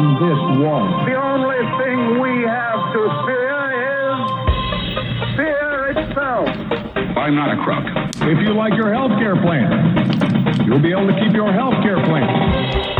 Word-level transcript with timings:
tear 0.00 0.08
down 0.08 0.14
this 0.20 0.62
wall. 0.62 1.04
The 1.04 1.14
only 1.14 1.60
thing 1.78 2.20
we 2.20 2.44
have 2.46 2.92
to 2.92 3.02
fear 3.26 3.58
is 3.76 5.36
fear 5.36 5.90
itself. 5.90 6.48
I'm 7.16 7.34
not 7.34 7.50
a 7.50 7.62
crook. 7.62 7.84
If 8.22 8.40
you 8.42 8.54
like 8.54 8.74
your 8.74 8.92
health 8.92 9.12
care 9.18 9.36
plan, 9.36 10.66
you'll 10.66 10.82
be 10.82 10.92
able 10.92 11.06
to 11.06 11.20
keep 11.20 11.34
your 11.34 11.52
health 11.52 11.74
care 11.82 12.02
plan. 12.04 12.99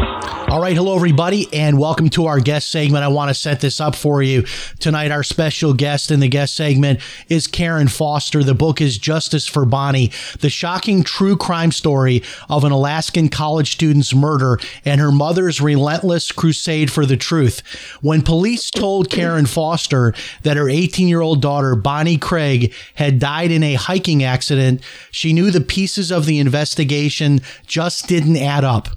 All 0.23 0.59
right, 0.59 0.75
hello 0.75 0.95
everybody, 0.95 1.47
and 1.53 1.79
welcome 1.79 2.09
to 2.09 2.25
our 2.25 2.41
guest 2.41 2.69
segment. 2.69 3.05
I 3.05 3.07
want 3.07 3.29
to 3.29 3.33
set 3.33 3.61
this 3.61 3.79
up 3.79 3.95
for 3.95 4.21
you 4.21 4.43
tonight. 4.79 5.09
Our 5.09 5.23
special 5.23 5.73
guest 5.73 6.11
in 6.11 6.19
the 6.19 6.27
guest 6.27 6.55
segment 6.55 6.99
is 7.29 7.47
Karen 7.47 7.87
Foster. 7.87 8.43
The 8.43 8.53
book 8.53 8.81
is 8.81 8.97
Justice 8.97 9.47
for 9.47 9.63
Bonnie: 9.65 10.11
The 10.41 10.49
Shocking 10.49 11.03
True 11.03 11.37
Crime 11.37 11.71
Story 11.71 12.21
of 12.49 12.65
an 12.65 12.73
Alaskan 12.73 13.29
College 13.29 13.71
Student's 13.71 14.13
Murder 14.13 14.59
and 14.83 14.99
Her 14.99 15.11
Mother's 15.11 15.61
Relentless 15.61 16.33
Crusade 16.33 16.91
for 16.91 17.05
the 17.05 17.17
Truth. 17.17 17.61
When 18.01 18.21
police 18.21 18.69
told 18.69 19.09
Karen 19.09 19.45
Foster 19.45 20.13
that 20.43 20.57
her 20.57 20.65
18-year-old 20.65 21.41
daughter 21.41 21.75
Bonnie 21.77 22.17
Craig 22.17 22.73
had 22.95 23.19
died 23.19 23.51
in 23.51 23.63
a 23.63 23.75
hiking 23.75 24.21
accident, 24.21 24.81
she 25.11 25.31
knew 25.31 25.49
the 25.49 25.61
pieces 25.61 26.11
of 26.11 26.25
the 26.25 26.39
investigation 26.39 27.39
just 27.65 28.07
didn't 28.07 28.37
add 28.37 28.65
up. 28.65 28.89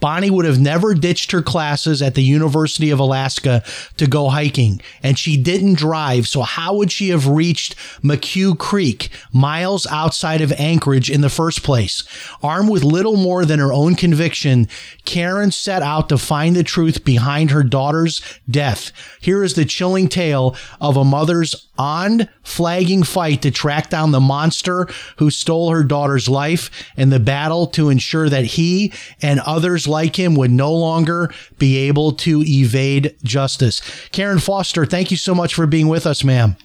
Bonnie 0.00 0.30
would 0.30 0.44
have 0.44 0.58
never 0.58 0.94
ditched 0.94 1.32
her 1.32 1.42
classes 1.42 2.02
at 2.02 2.14
the 2.14 2.22
University 2.22 2.90
of 2.90 2.98
Alaska 2.98 3.62
to 3.96 4.06
go 4.06 4.28
hiking, 4.28 4.80
and 5.02 5.18
she 5.18 5.36
didn't 5.36 5.74
drive, 5.74 6.26
so 6.26 6.42
how 6.42 6.74
would 6.74 6.90
she 6.90 7.10
have 7.10 7.26
reached 7.26 7.76
McHugh 8.02 8.56
Creek, 8.58 9.10
miles 9.32 9.86
outside 9.88 10.40
of 10.40 10.52
Anchorage 10.52 11.10
in 11.10 11.20
the 11.20 11.28
first 11.28 11.62
place? 11.62 12.04
Armed 12.42 12.70
with 12.70 12.84
little 12.84 13.16
more 13.16 13.44
than 13.44 13.58
her 13.58 13.72
own 13.72 13.94
conviction, 13.94 14.68
Karen 15.04 15.50
set 15.50 15.82
out 15.82 16.08
to 16.08 16.18
find 16.18 16.56
the 16.56 16.62
truth 16.62 17.04
behind 17.04 17.50
her 17.50 17.62
daughter's 17.62 18.22
death. 18.48 18.92
Here 19.20 19.42
is 19.42 19.54
the 19.54 19.64
chilling 19.64 20.08
tale 20.08 20.56
of 20.80 20.96
a 20.96 21.04
mother's 21.04 21.66
unflagging 21.80 23.02
fight 23.02 23.40
to 23.40 23.50
track 23.50 23.88
down 23.88 24.12
the 24.12 24.20
monster 24.20 24.86
who 25.16 25.30
stole 25.30 25.70
her 25.70 25.82
daughter's 25.82 26.28
life 26.28 26.70
and 26.96 27.10
the 27.10 27.18
battle 27.18 27.66
to 27.66 27.88
ensure 27.88 28.28
that 28.28 28.44
he 28.44 28.92
and 29.22 29.40
others 29.40 29.88
like 29.88 30.16
him 30.16 30.34
would 30.34 30.50
no 30.50 30.72
longer 30.72 31.32
be 31.58 31.78
able 31.78 32.12
to 32.12 32.42
evade 32.46 33.16
justice. 33.24 33.80
Karen 34.12 34.38
Foster, 34.38 34.84
thank 34.84 35.10
you 35.10 35.16
so 35.16 35.34
much 35.34 35.54
for 35.54 35.66
being 35.66 35.88
with 35.88 36.06
us, 36.06 36.22
ma'am. 36.22 36.56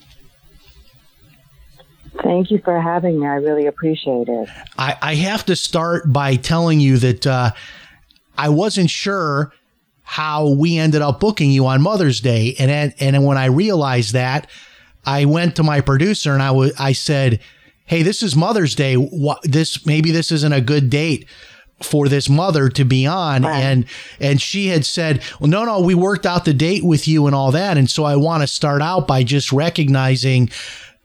Thank 2.22 2.52
you 2.52 2.60
for 2.64 2.82
having 2.82 3.20
me. 3.20 3.28
I 3.28 3.36
really 3.36 3.68
appreciate 3.68 4.28
it. 4.28 4.50
I, 4.78 4.98
I 5.02 5.16
have 5.16 5.46
to 5.46 5.56
start 5.56 6.12
by 6.12 6.36
telling 6.36 6.80
you 6.80 6.98
that 6.98 7.28
uh, 7.28 7.52
I 8.38 8.50
wasn't 8.50 8.90
sure 8.90 9.54
how 10.04 10.50
we 10.50 10.78
ended 10.78 11.02
up 11.02 11.20
booking 11.20 11.52
you 11.52 11.66
on 11.66 11.82
Mother's 11.82 12.22
Day, 12.22 12.56
and 12.60 12.94
and 13.00 13.26
when 13.26 13.38
I 13.38 13.46
realized 13.46 14.14
that, 14.14 14.50
I 15.06 15.26
went 15.26 15.56
to 15.58 15.64
my 15.64 15.82
producer 15.82 16.34
and 16.34 16.42
I 16.44 16.52
was 16.52 16.74
I 16.80 16.94
said, 16.94 17.40
"Hey, 17.86 18.02
this 18.04 18.24
is 18.24 18.36
Mother's 18.36 18.76
Day. 18.76 18.96
What 18.96 19.40
this 19.44 19.86
maybe 19.86 20.12
this 20.12 20.32
isn't 20.32 20.54
a 20.54 20.62
good 20.62 20.90
date." 20.90 21.28
for 21.82 22.08
this 22.08 22.30
mother 22.30 22.70
to 22.70 22.86
be 22.86 23.06
on 23.06 23.44
Right. 23.44 23.60
and 23.62 23.86
and 24.22 24.42
she 24.42 24.68
had 24.68 24.86
said 24.86 25.22
well 25.42 25.50
no 25.50 25.66
no 25.66 25.82
we 25.82 25.94
worked 25.94 26.26
out 26.26 26.46
the 26.46 26.54
date 26.54 26.86
with 26.86 27.06
you 27.06 27.26
and 27.28 27.36
all 27.36 27.52
that 27.52 27.78
and 27.78 27.90
so 27.90 28.06
I 28.06 28.16
want 28.16 28.44
to 28.44 28.48
start 28.48 28.82
out 28.82 29.06
by 29.10 29.24
just 29.24 29.52
recognizing 29.52 30.50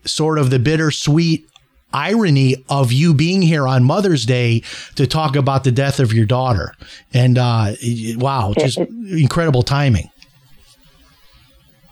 sort 0.05 0.39
of 0.39 0.51
the 0.51 0.61
bittersweet 0.61 1.45
irony 1.93 2.55
of 2.69 2.93
you 2.93 3.15
being 3.15 3.43
here 3.43 3.67
on 3.67 3.83
Mother's 3.83 4.25
Day 4.25 4.63
to 4.95 5.09
talk 5.09 5.35
about 5.35 5.65
the 5.65 5.73
death 5.73 5.99
of 5.99 6.13
your 6.13 6.25
daughter. 6.25 6.73
And 7.13 7.37
uh, 7.37 7.73
wow, 8.17 8.55
just 8.57 8.79
It- 8.79 8.89
incredible 9.11 9.65
timing. 9.65 10.09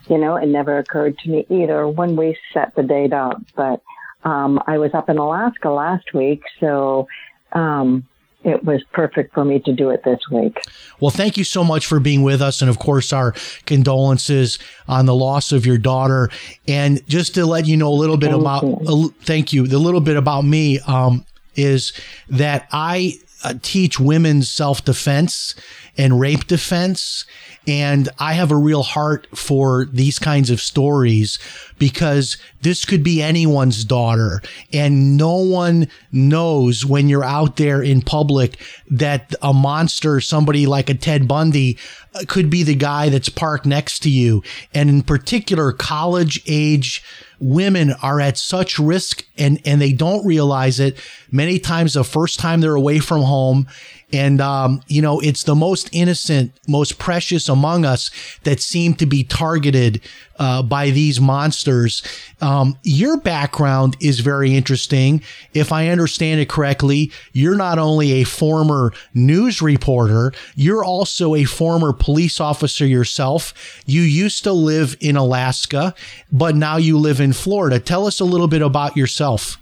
You 0.08 0.18
know, 0.18 0.36
it 0.36 0.46
never 0.46 0.78
occurred 0.78 1.18
to 1.18 1.30
me 1.30 1.46
either 1.50 1.86
when 1.86 2.16
we 2.16 2.36
set 2.52 2.74
the 2.74 2.82
date 2.82 3.12
up, 3.12 3.42
but 3.54 3.82
um, 4.24 4.60
I 4.66 4.78
was 4.78 4.92
up 4.94 5.08
in 5.08 5.18
Alaska 5.18 5.70
last 5.70 6.12
week, 6.14 6.42
so 6.60 7.06
um, 7.52 8.06
it 8.44 8.64
was 8.64 8.82
perfect 8.92 9.34
for 9.34 9.44
me 9.44 9.58
to 9.60 9.72
do 9.72 9.90
it 9.90 10.02
this 10.04 10.20
week. 10.30 10.58
Well, 11.00 11.10
thank 11.10 11.36
you 11.36 11.44
so 11.44 11.64
much 11.64 11.86
for 11.86 12.00
being 12.00 12.22
with 12.22 12.40
us. 12.40 12.60
And 12.60 12.70
of 12.70 12.78
course, 12.78 13.12
our 13.12 13.34
condolences 13.66 14.58
on 14.86 15.06
the 15.06 15.14
loss 15.14 15.52
of 15.52 15.66
your 15.66 15.78
daughter. 15.78 16.30
And 16.66 17.06
just 17.08 17.34
to 17.34 17.46
let 17.46 17.66
you 17.66 17.76
know 17.76 17.88
a 17.88 17.94
little 17.94 18.16
bit 18.16 18.30
Thank 18.30 18.40
about, 18.40 18.62
you. 18.62 19.06
a 19.20 19.24
thank 19.24 19.52
you, 19.52 19.66
the 19.66 19.78
little 19.78 20.00
bit 20.00 20.16
about 20.16 20.44
me 20.44 20.80
um, 20.80 21.24
is 21.56 21.92
that 22.28 22.68
I 22.72 23.14
uh, 23.44 23.54
teach 23.62 24.00
women's 24.00 24.48
self 24.48 24.84
defense 24.84 25.54
and 25.96 26.20
rape 26.20 26.46
defense. 26.46 27.24
And 27.68 28.08
I 28.18 28.32
have 28.32 28.50
a 28.50 28.56
real 28.56 28.82
heart 28.82 29.26
for 29.36 29.84
these 29.92 30.18
kinds 30.18 30.48
of 30.48 30.58
stories 30.58 31.38
because 31.78 32.38
this 32.62 32.86
could 32.86 33.04
be 33.04 33.22
anyone's 33.22 33.84
daughter. 33.84 34.40
And 34.72 35.18
no 35.18 35.36
one 35.36 35.88
knows 36.10 36.86
when 36.86 37.10
you're 37.10 37.22
out 37.22 37.56
there 37.56 37.82
in 37.82 38.00
public 38.00 38.58
that 38.90 39.34
a 39.42 39.52
monster, 39.52 40.18
somebody 40.20 40.66
like 40.66 40.88
a 40.88 40.94
Ted 40.94 41.28
Bundy, 41.28 41.76
uh, 42.14 42.24
could 42.26 42.48
be 42.48 42.62
the 42.62 42.74
guy 42.74 43.10
that's 43.10 43.28
parked 43.28 43.66
next 43.66 43.98
to 44.00 44.10
you. 44.10 44.42
And 44.72 44.88
in 44.88 45.02
particular, 45.02 45.72
college 45.72 46.42
age 46.46 47.04
women 47.40 47.92
are 48.02 48.20
at 48.20 48.38
such 48.38 48.78
risk 48.78 49.24
and, 49.36 49.60
and 49.64 49.80
they 49.80 49.92
don't 49.92 50.26
realize 50.26 50.80
it 50.80 50.98
many 51.30 51.58
times 51.58 51.94
the 51.94 52.02
first 52.02 52.40
time 52.40 52.60
they're 52.60 52.74
away 52.74 52.98
from 52.98 53.22
home. 53.22 53.68
And, 54.12 54.40
um, 54.40 54.80
you 54.88 55.02
know, 55.02 55.20
it's 55.20 55.42
the 55.42 55.54
most 55.54 55.90
innocent, 55.92 56.52
most 56.66 56.98
precious 56.98 57.48
among 57.58 57.84
us 57.84 58.10
that 58.44 58.60
seem 58.60 58.94
to 58.94 59.06
be 59.06 59.24
targeted 59.24 60.00
uh, 60.38 60.62
by 60.62 60.90
these 60.90 61.20
monsters. 61.20 62.02
Um, 62.40 62.78
your 62.84 63.18
background 63.18 63.96
is 64.00 64.20
very 64.20 64.54
interesting. 64.54 65.22
If 65.54 65.72
I 65.72 65.88
understand 65.88 66.40
it 66.40 66.48
correctly, 66.48 67.10
you're 67.32 67.56
not 67.56 67.78
only 67.78 68.12
a 68.12 68.24
former 68.24 68.92
news 69.12 69.60
reporter, 69.60 70.32
you're 70.54 70.84
also 70.84 71.34
a 71.34 71.44
former 71.44 71.92
police 71.92 72.40
officer 72.40 72.86
yourself. 72.86 73.82
You 73.86 74.02
used 74.02 74.44
to 74.44 74.52
live 74.52 74.96
in 75.00 75.16
Alaska, 75.16 75.94
but 76.30 76.54
now 76.54 76.76
you 76.76 76.96
live 76.96 77.20
in 77.20 77.32
Florida. 77.32 77.80
Tell 77.80 78.06
us 78.06 78.20
a 78.20 78.24
little 78.24 78.48
bit 78.48 78.62
about 78.62 78.96
yourself. 78.96 79.58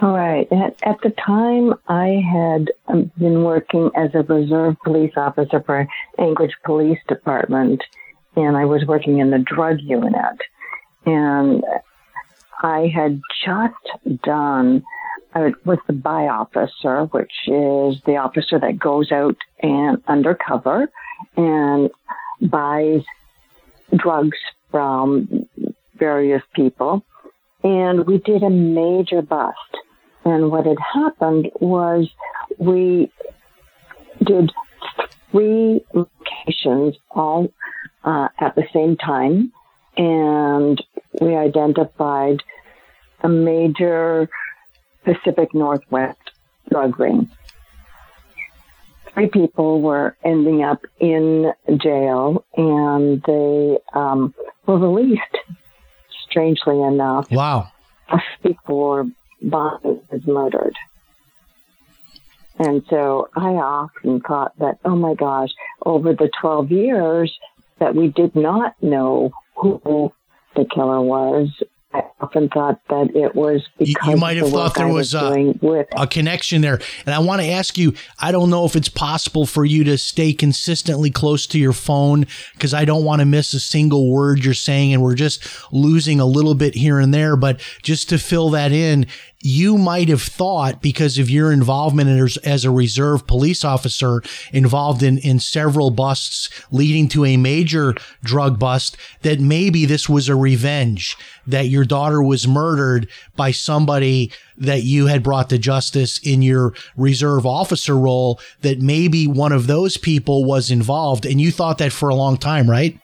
All 0.00 0.12
right. 0.12 0.50
At, 0.52 0.76
at 0.82 1.00
the 1.02 1.10
time, 1.10 1.74
I 1.88 2.22
had 2.30 2.72
um, 2.88 3.10
been 3.18 3.44
working 3.44 3.90
as 3.96 4.10
a 4.14 4.22
reserve 4.22 4.76
police 4.84 5.12
officer 5.16 5.62
for 5.64 5.86
Anchorage 6.18 6.56
Police 6.64 6.98
Department, 7.08 7.82
and 8.36 8.56
I 8.56 8.64
was 8.64 8.84
working 8.86 9.18
in 9.18 9.30
the 9.30 9.38
drug 9.38 9.78
unit. 9.80 10.40
And 11.06 11.64
I 12.62 12.90
had 12.94 13.20
just 13.44 14.22
done, 14.22 14.84
I 15.34 15.52
was 15.64 15.78
the 15.86 15.92
buy 15.92 16.28
officer, 16.28 17.04
which 17.06 17.32
is 17.46 18.00
the 18.04 18.16
officer 18.16 18.58
that 18.58 18.78
goes 18.78 19.12
out 19.12 19.36
and 19.62 20.02
undercover 20.08 20.90
and 21.36 21.90
buys 22.40 23.02
drugs 23.96 24.38
from 24.70 25.46
various 25.96 26.42
people 26.54 27.04
and 27.64 28.06
we 28.06 28.18
did 28.18 28.42
a 28.42 28.50
major 28.50 29.22
bust. 29.22 29.56
And 30.24 30.50
what 30.50 30.66
had 30.66 30.76
happened 30.94 31.50
was 31.60 32.08
we 32.58 33.10
did 34.24 34.52
three 35.30 35.84
locations 35.92 36.96
all 37.10 37.52
uh, 38.04 38.28
at 38.38 38.54
the 38.54 38.64
same 38.72 38.96
time, 38.96 39.52
and 39.96 40.82
we 41.20 41.34
identified 41.34 42.42
a 43.22 43.28
major 43.28 44.28
Pacific 45.04 45.54
Northwest 45.54 46.18
drug 46.70 46.98
ring. 46.98 47.30
Three 49.12 49.28
people 49.28 49.80
were 49.80 50.16
ending 50.24 50.62
up 50.62 50.82
in 50.98 51.52
jail, 51.82 52.44
and 52.56 53.22
they 53.26 53.78
um, 53.94 54.34
were 54.66 54.78
released. 54.78 55.20
Strangely 56.34 56.82
enough, 56.82 57.30
Wow. 57.30 57.68
before 58.42 59.06
Bonnie 59.40 60.00
was 60.10 60.26
murdered. 60.26 60.74
And 62.58 62.82
so 62.90 63.28
I 63.36 63.50
often 63.50 64.20
thought 64.20 64.50
that, 64.58 64.78
oh 64.84 64.96
my 64.96 65.14
gosh, 65.14 65.50
over 65.86 66.12
the 66.12 66.28
12 66.40 66.72
years 66.72 67.38
that 67.78 67.94
we 67.94 68.08
did 68.08 68.34
not 68.34 68.74
know 68.82 69.30
who 69.54 70.12
the 70.56 70.64
killer 70.64 71.00
was, 71.00 71.50
I 71.94 72.02
often 72.20 72.48
thought 72.48 72.80
that 72.88 73.14
it 73.14 73.36
was 73.36 73.62
You, 73.78 73.94
because 73.94 74.08
you 74.08 74.16
might 74.16 74.36
have 74.36 74.46
the 74.46 74.52
thought 74.52 74.74
there 74.74 74.88
I 74.88 74.90
was 74.90 75.14
a, 75.14 75.54
a 75.96 76.06
connection 76.08 76.60
there. 76.60 76.80
And 77.06 77.14
I 77.14 77.20
want 77.20 77.40
to 77.40 77.48
ask 77.48 77.78
you 77.78 77.94
I 78.18 78.32
don't 78.32 78.50
know 78.50 78.64
if 78.64 78.74
it's 78.74 78.88
possible 78.88 79.46
for 79.46 79.64
you 79.64 79.84
to 79.84 79.96
stay 79.96 80.32
consistently 80.32 81.10
close 81.10 81.46
to 81.48 81.58
your 81.58 81.72
phone 81.72 82.26
because 82.54 82.74
I 82.74 82.84
don't 82.84 83.04
want 83.04 83.20
to 83.20 83.26
miss 83.26 83.54
a 83.54 83.60
single 83.60 84.10
word 84.10 84.44
you're 84.44 84.54
saying. 84.54 84.92
And 84.92 85.02
we're 85.02 85.14
just 85.14 85.46
losing 85.72 86.18
a 86.18 86.26
little 86.26 86.54
bit 86.56 86.74
here 86.74 86.98
and 86.98 87.14
there. 87.14 87.36
But 87.36 87.60
just 87.82 88.08
to 88.08 88.18
fill 88.18 88.50
that 88.50 88.72
in, 88.72 89.06
you 89.44 89.76
might 89.76 90.08
have 90.08 90.22
thought 90.22 90.80
because 90.80 91.18
of 91.18 91.28
your 91.28 91.52
involvement 91.52 92.08
as, 92.08 92.38
as 92.38 92.64
a 92.64 92.70
reserve 92.70 93.26
police 93.26 93.62
officer 93.62 94.22
involved 94.54 95.02
in, 95.02 95.18
in 95.18 95.38
several 95.38 95.90
busts 95.90 96.48
leading 96.72 97.08
to 97.08 97.26
a 97.26 97.36
major 97.36 97.94
drug 98.22 98.58
bust 98.58 98.96
that 99.20 99.40
maybe 99.40 99.84
this 99.84 100.08
was 100.08 100.30
a 100.30 100.34
revenge 100.34 101.14
that 101.46 101.66
your 101.66 101.84
daughter 101.84 102.22
was 102.22 102.48
murdered 102.48 103.06
by 103.36 103.50
somebody 103.50 104.32
that 104.56 104.82
you 104.82 105.08
had 105.08 105.22
brought 105.22 105.50
to 105.50 105.58
justice 105.58 106.18
in 106.20 106.40
your 106.40 106.72
reserve 106.96 107.44
officer 107.44 107.98
role 107.98 108.40
that 108.62 108.80
maybe 108.80 109.26
one 109.26 109.52
of 109.52 109.66
those 109.66 109.98
people 109.98 110.46
was 110.46 110.70
involved 110.70 111.26
and 111.26 111.38
you 111.38 111.52
thought 111.52 111.76
that 111.76 111.92
for 111.92 112.08
a 112.08 112.14
long 112.14 112.38
time 112.38 112.68
right 112.68 112.98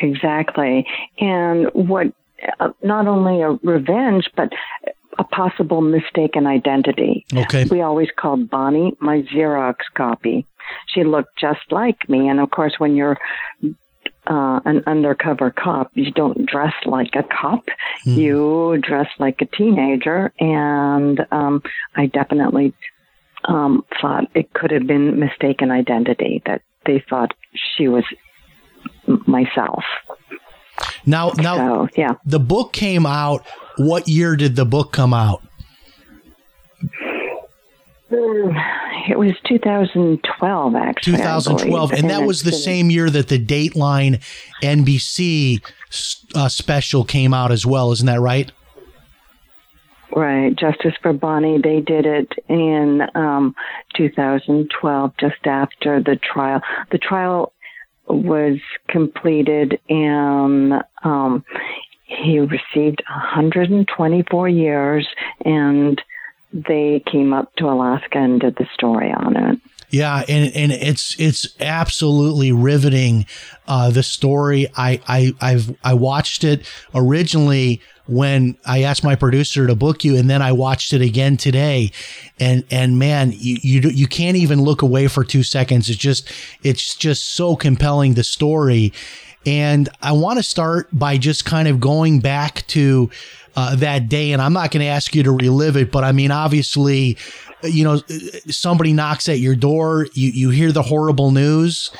Exactly. 0.00 0.86
And 1.20 1.70
what, 1.72 2.12
not 2.82 3.06
only 3.06 3.42
a 3.42 3.52
revenge, 3.62 4.30
but 4.36 4.50
a 5.18 5.24
possible 5.24 5.80
mistaken 5.80 6.46
identity. 6.46 7.24
okay 7.34 7.64
We 7.70 7.82
always 7.82 8.08
called 8.16 8.50
Bonnie 8.50 8.96
my 9.00 9.22
Xerox 9.22 9.76
copy. 9.96 10.46
She 10.88 11.04
looked 11.04 11.38
just 11.38 11.60
like 11.70 12.08
me. 12.08 12.28
And 12.28 12.40
of 12.40 12.50
course, 12.50 12.74
when 12.78 12.96
you're 12.96 13.18
uh, 14.26 14.60
an 14.64 14.82
undercover 14.86 15.50
cop, 15.50 15.90
you 15.94 16.10
don't 16.10 16.46
dress 16.46 16.72
like 16.86 17.14
a 17.14 17.22
cop. 17.22 17.64
You 18.04 18.78
dress 18.82 19.08
like 19.18 19.40
a 19.40 19.46
teenager. 19.46 20.32
And 20.40 21.20
um, 21.30 21.62
I 21.94 22.06
definitely 22.06 22.74
um, 23.44 23.84
thought 24.00 24.24
it 24.34 24.52
could 24.52 24.70
have 24.70 24.86
been 24.86 25.18
mistaken 25.18 25.70
identity, 25.70 26.42
that 26.46 26.62
they 26.86 27.04
thought 27.08 27.34
she 27.76 27.88
was 27.88 28.04
myself. 29.26 29.84
Now 31.06 31.30
now 31.36 31.56
So, 31.56 31.88
yeah. 31.96 32.14
the 32.24 32.40
book 32.40 32.72
came 32.72 33.06
out 33.06 33.44
what 33.76 34.08
year 34.08 34.36
did 34.36 34.56
the 34.56 34.64
book 34.64 34.92
come 34.92 35.12
out 35.14 35.42
It 38.10 39.18
was 39.18 39.32
2012, 39.46 40.74
actually. 40.76 41.16
2012 41.16 41.90
believe. 41.90 42.02
and 42.02 42.10
that 42.10 42.24
was 42.26 42.42
the 42.42 42.52
same 42.52 42.90
year 42.90 43.10
that 43.10 43.28
the 43.28 43.44
dateline 43.44 44.22
nbc 44.62 45.60
uh, 46.34 46.48
special 46.48 47.04
came 47.04 47.34
out 47.34 47.50
as 47.52 47.66
well 47.66 47.92
isn't 47.92 48.06
that 48.06 48.20
right 48.20 48.52
Right, 50.16 50.54
Justice 50.54 50.94
for 51.02 51.12
Bonnie. 51.12 51.58
They 51.60 51.80
did 51.80 52.06
it 52.06 52.30
in 52.48 53.02
um, 53.16 53.56
2012, 53.96 55.12
just 55.18 55.44
after 55.44 56.00
the 56.00 56.14
trial. 56.32 56.60
The 56.92 56.98
trial 56.98 57.52
was 58.08 58.58
completed, 58.88 59.80
and 59.88 60.82
um, 61.02 61.44
he 62.04 62.38
received 62.38 63.02
124 63.08 64.48
years, 64.48 65.06
and 65.44 66.00
they 66.52 67.02
came 67.10 67.32
up 67.32 67.54
to 67.56 67.66
Alaska 67.66 68.18
and 68.18 68.40
did 68.40 68.56
the 68.56 68.66
story 68.74 69.12
on 69.12 69.36
it. 69.36 69.60
Yeah, 69.90 70.24
and 70.28 70.52
and 70.56 70.72
it's 70.72 71.18
it's 71.20 71.54
absolutely 71.60 72.50
riveting. 72.50 73.26
Uh, 73.68 73.90
the 73.90 74.02
story 74.02 74.66
I 74.76 75.00
I 75.06 75.34
I've 75.40 75.76
I 75.84 75.94
watched 75.94 76.42
it 76.42 76.68
originally 76.94 77.80
when 78.06 78.56
I 78.66 78.82
asked 78.82 79.02
my 79.02 79.14
producer 79.14 79.66
to 79.66 79.74
book 79.74 80.04
you, 80.04 80.16
and 80.16 80.28
then 80.28 80.42
I 80.42 80.52
watched 80.52 80.92
it 80.92 81.00
again 81.00 81.36
today, 81.36 81.90
and 82.38 82.64
and 82.70 82.98
man, 82.98 83.32
you 83.36 83.58
you 83.62 83.90
you 83.90 84.06
can't 84.06 84.36
even 84.36 84.62
look 84.62 84.82
away 84.82 85.08
for 85.08 85.24
two 85.24 85.42
seconds. 85.42 85.88
It's 85.88 85.98
just 85.98 86.30
it's 86.62 86.94
just 86.94 87.24
so 87.34 87.56
compelling 87.56 88.14
the 88.14 88.24
story, 88.24 88.92
and 89.46 89.88
I 90.02 90.12
want 90.12 90.38
to 90.38 90.42
start 90.42 90.88
by 90.92 91.18
just 91.18 91.44
kind 91.44 91.68
of 91.68 91.80
going 91.80 92.20
back 92.20 92.66
to 92.68 93.10
uh, 93.56 93.76
that 93.76 94.08
day, 94.08 94.32
and 94.32 94.42
I'm 94.42 94.52
not 94.52 94.70
going 94.70 94.82
to 94.82 94.90
ask 94.90 95.14
you 95.14 95.22
to 95.22 95.32
relive 95.32 95.76
it, 95.76 95.90
but 95.90 96.04
I 96.04 96.12
mean 96.12 96.30
obviously 96.30 97.16
you 97.64 97.84
know, 97.84 98.00
somebody 98.50 98.92
knocks 98.92 99.28
at 99.28 99.38
your 99.38 99.56
door, 99.56 100.06
you, 100.14 100.30
you 100.30 100.50
hear 100.50 100.72
the 100.72 100.82
horrible 100.82 101.30
news. 101.30 101.90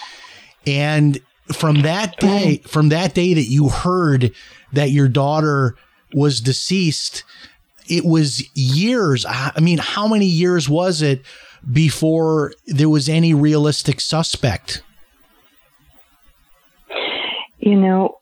And 0.67 1.21
from 1.53 1.83
that 1.83 2.19
day, 2.19 2.63
from 2.67 2.89
that 2.91 3.15
day 3.15 3.35
that 3.35 3.45
you 3.45 3.69
heard 3.69 4.33
that 4.73 4.91
your 4.91 5.09
daughter 5.09 5.77
was 6.15 6.41
deceased, 6.41 7.25
it 7.89 8.05
was 8.05 8.45
years. 8.57 9.27
I 9.29 9.59
mean, 9.61 9.79
how 9.79 10.09
many 10.09 10.27
years 10.27 10.69
was 10.69 11.03
it 11.03 11.23
before 11.71 12.53
there 12.67 12.89
was 12.89 13.09
any 13.09 13.35
realistic 13.35 14.01
suspect? 14.01 14.83
You 17.59 17.77
know, 17.77 18.19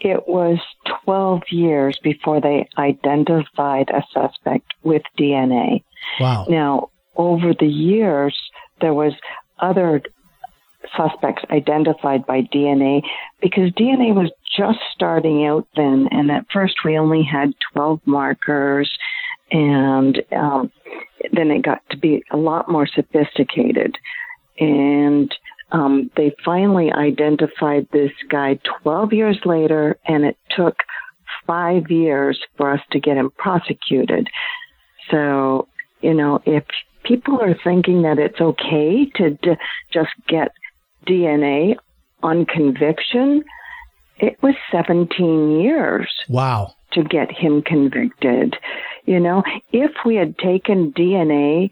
it 0.00 0.28
was 0.28 0.58
12 1.04 1.42
years 1.50 1.98
before 2.02 2.40
they 2.40 2.68
identified 2.78 3.90
a 3.90 4.02
suspect 4.12 4.72
with 4.82 5.02
DNA. 5.18 5.82
Wow. 6.20 6.46
Now, 6.48 6.90
over 7.16 7.54
the 7.58 7.66
years, 7.66 8.38
there 8.80 8.94
was 8.94 9.12
other 9.58 10.02
suspects 10.96 11.42
identified 11.50 12.26
by 12.26 12.42
DNA 12.42 13.02
because 13.40 13.70
DNA 13.72 14.14
was 14.14 14.30
just 14.56 14.78
starting 14.94 15.46
out 15.46 15.66
then, 15.76 16.08
and 16.10 16.30
at 16.30 16.46
first 16.52 16.76
we 16.84 16.98
only 16.98 17.22
had 17.22 17.52
12 17.72 18.00
markers, 18.04 18.90
and 19.50 20.22
um, 20.32 20.70
then 21.32 21.50
it 21.50 21.62
got 21.62 21.80
to 21.90 21.96
be 21.96 22.22
a 22.30 22.36
lot 22.36 22.70
more 22.70 22.86
sophisticated, 22.86 23.96
and 24.58 25.34
um, 25.72 26.10
they 26.16 26.34
finally 26.44 26.92
identified 26.92 27.88
this 27.92 28.12
guy 28.30 28.58
12 28.82 29.12
years 29.12 29.38
later, 29.44 29.98
and 30.06 30.24
it 30.24 30.38
took 30.56 30.76
five 31.46 31.90
years 31.90 32.38
for 32.56 32.72
us 32.72 32.80
to 32.92 33.00
get 33.00 33.16
him 33.16 33.30
prosecuted. 33.36 34.28
So, 35.10 35.68
you 36.00 36.14
know, 36.14 36.40
if 36.46 36.64
people 37.04 37.40
are 37.40 37.56
thinking 37.64 38.02
that 38.02 38.18
it's 38.18 38.40
okay 38.40 39.06
to 39.16 39.30
d- 39.30 39.60
just 39.92 40.10
get 40.28 40.52
DNA 41.06 41.76
on 42.22 42.46
conviction, 42.46 43.44
it 44.18 44.36
was 44.42 44.54
17 44.72 45.60
years 45.60 46.08
Wow. 46.28 46.74
to 46.92 47.02
get 47.02 47.30
him 47.30 47.62
convicted. 47.62 48.56
You 49.04 49.20
know, 49.20 49.42
if 49.72 49.90
we 50.04 50.16
had 50.16 50.38
taken 50.38 50.92
DNA 50.92 51.70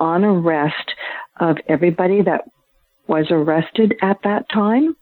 on 0.00 0.24
arrest 0.24 0.92
of 1.38 1.56
everybody 1.68 2.22
that 2.22 2.44
was 3.06 3.26
arrested 3.30 3.94
at 4.02 4.18
that 4.24 4.48
time, 4.48 4.96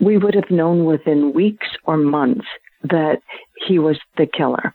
we 0.00 0.16
would 0.16 0.34
have 0.34 0.50
known 0.50 0.84
within 0.84 1.32
weeks 1.32 1.66
or 1.84 1.96
months 1.96 2.46
that 2.82 3.20
he 3.66 3.78
was 3.78 3.98
the 4.16 4.26
killer. 4.26 4.74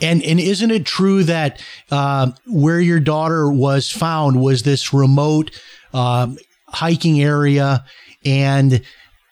And 0.00 0.22
and 0.22 0.38
isn't 0.38 0.70
it 0.70 0.84
true 0.84 1.24
that 1.24 1.62
uh, 1.90 2.32
where 2.46 2.80
your 2.80 3.00
daughter 3.00 3.50
was 3.50 3.90
found 3.90 4.40
was 4.40 4.62
this 4.62 4.92
remote 4.92 5.58
um, 5.94 6.38
hiking 6.70 7.20
area, 7.20 7.84
and 8.24 8.82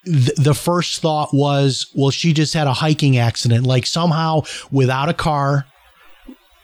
th- 0.05 0.35
the 0.37 0.55
first 0.55 1.01
thought 1.01 1.31
was, 1.33 1.87
well, 1.95 2.11
she 2.11 2.33
just 2.33 2.55
had 2.55 2.67
a 2.67 2.73
hiking 2.73 3.19
accident, 3.19 3.67
like 3.67 3.87
somehow 3.87 4.43
without 4.71 5.09
a 5.09 5.15
car. 5.15 5.67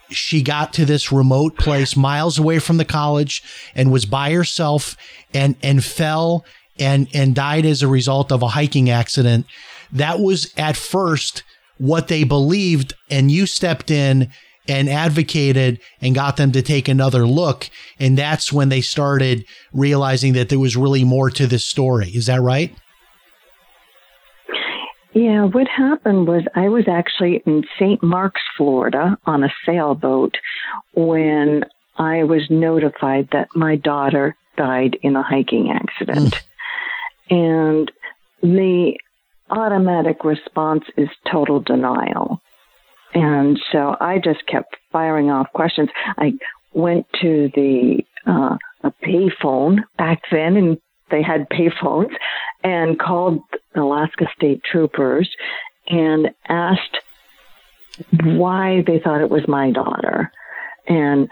She 0.09 0.41
got 0.41 0.73
to 0.73 0.85
this 0.85 1.11
remote 1.11 1.57
place 1.57 1.95
miles 1.95 2.37
away 2.37 2.59
from 2.59 2.77
the 2.77 2.85
college 2.85 3.43
and 3.73 3.91
was 3.91 4.05
by 4.05 4.31
herself 4.31 4.95
and 5.33 5.55
and 5.63 5.83
fell 5.83 6.45
and 6.77 7.07
and 7.13 7.33
died 7.33 7.65
as 7.65 7.81
a 7.81 7.87
result 7.87 8.31
of 8.31 8.43
a 8.43 8.49
hiking 8.49 8.89
accident. 8.89 9.47
That 9.91 10.19
was 10.19 10.53
at 10.57 10.77
first 10.77 11.43
what 11.77 12.07
they 12.07 12.23
believed 12.23 12.93
and 13.09 13.31
you 13.31 13.47
stepped 13.47 13.89
in 13.89 14.31
and 14.67 14.89
advocated 14.89 15.79
and 16.01 16.15
got 16.15 16.37
them 16.37 16.51
to 16.51 16.61
take 16.61 16.87
another 16.87 17.25
look 17.25 17.69
and 17.99 18.17
that's 18.17 18.51
when 18.51 18.69
they 18.69 18.81
started 18.81 19.45
realizing 19.73 20.33
that 20.33 20.49
there 20.49 20.59
was 20.59 20.75
really 20.75 21.03
more 21.03 21.29
to 21.29 21.47
this 21.47 21.65
story 21.65 22.09
is 22.09 22.25
that 22.25 22.41
right 22.41 22.75
Yeah, 25.13 25.45
what 25.45 25.69
happened 25.69 26.27
was 26.27 26.43
I 26.55 26.67
was 26.67 26.89
actually 26.89 27.41
in 27.45 27.63
St. 27.79 28.03
Marks, 28.03 28.41
Florida 28.57 29.17
on 29.25 29.45
a 29.45 29.53
sailboat 29.65 30.35
when 30.93 31.63
I 31.97 32.25
was 32.25 32.41
notified 32.49 33.29
that 33.31 33.47
my 33.55 33.77
daughter 33.77 34.35
died 34.57 34.97
in 35.01 35.15
a 35.15 35.23
hiking 35.23 35.71
accident. 35.71 36.43
Mm. 37.29 37.79
and 37.79 37.91
the 38.41 38.97
automatic 39.49 40.23
response 40.23 40.83
is 40.97 41.09
total 41.31 41.59
denial. 41.59 42.41
And 43.15 43.59
so 43.71 43.95
I 43.99 44.19
just 44.19 44.45
kept 44.45 44.75
firing 44.91 45.31
off 45.31 45.47
questions. 45.53 45.89
I 46.17 46.33
went 46.73 47.07
to 47.21 47.49
the 47.55 48.03
uh, 48.27 48.57
a 48.83 48.91
payphone 49.03 49.79
back 49.97 50.21
then, 50.31 50.57
and 50.57 50.77
they 51.09 51.23
had 51.23 51.49
payphones, 51.49 52.13
and 52.63 52.99
called 52.99 53.39
Alaska 53.75 54.25
State 54.35 54.61
Troopers 54.63 55.29
and 55.87 56.29
asked 56.47 56.97
why 58.23 58.83
they 58.85 58.99
thought 58.99 59.21
it 59.21 59.29
was 59.29 59.47
my 59.47 59.71
daughter 59.71 60.31
and 60.87 61.29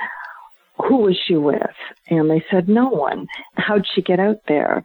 who 0.77 0.97
was 0.97 1.17
she 1.27 1.35
with? 1.35 1.61
And 2.09 2.29
they 2.29 2.43
said, 2.51 2.67
no 2.67 2.87
one. 2.89 3.27
How'd 3.55 3.85
she 3.93 4.01
get 4.01 4.19
out 4.19 4.41
there? 4.47 4.83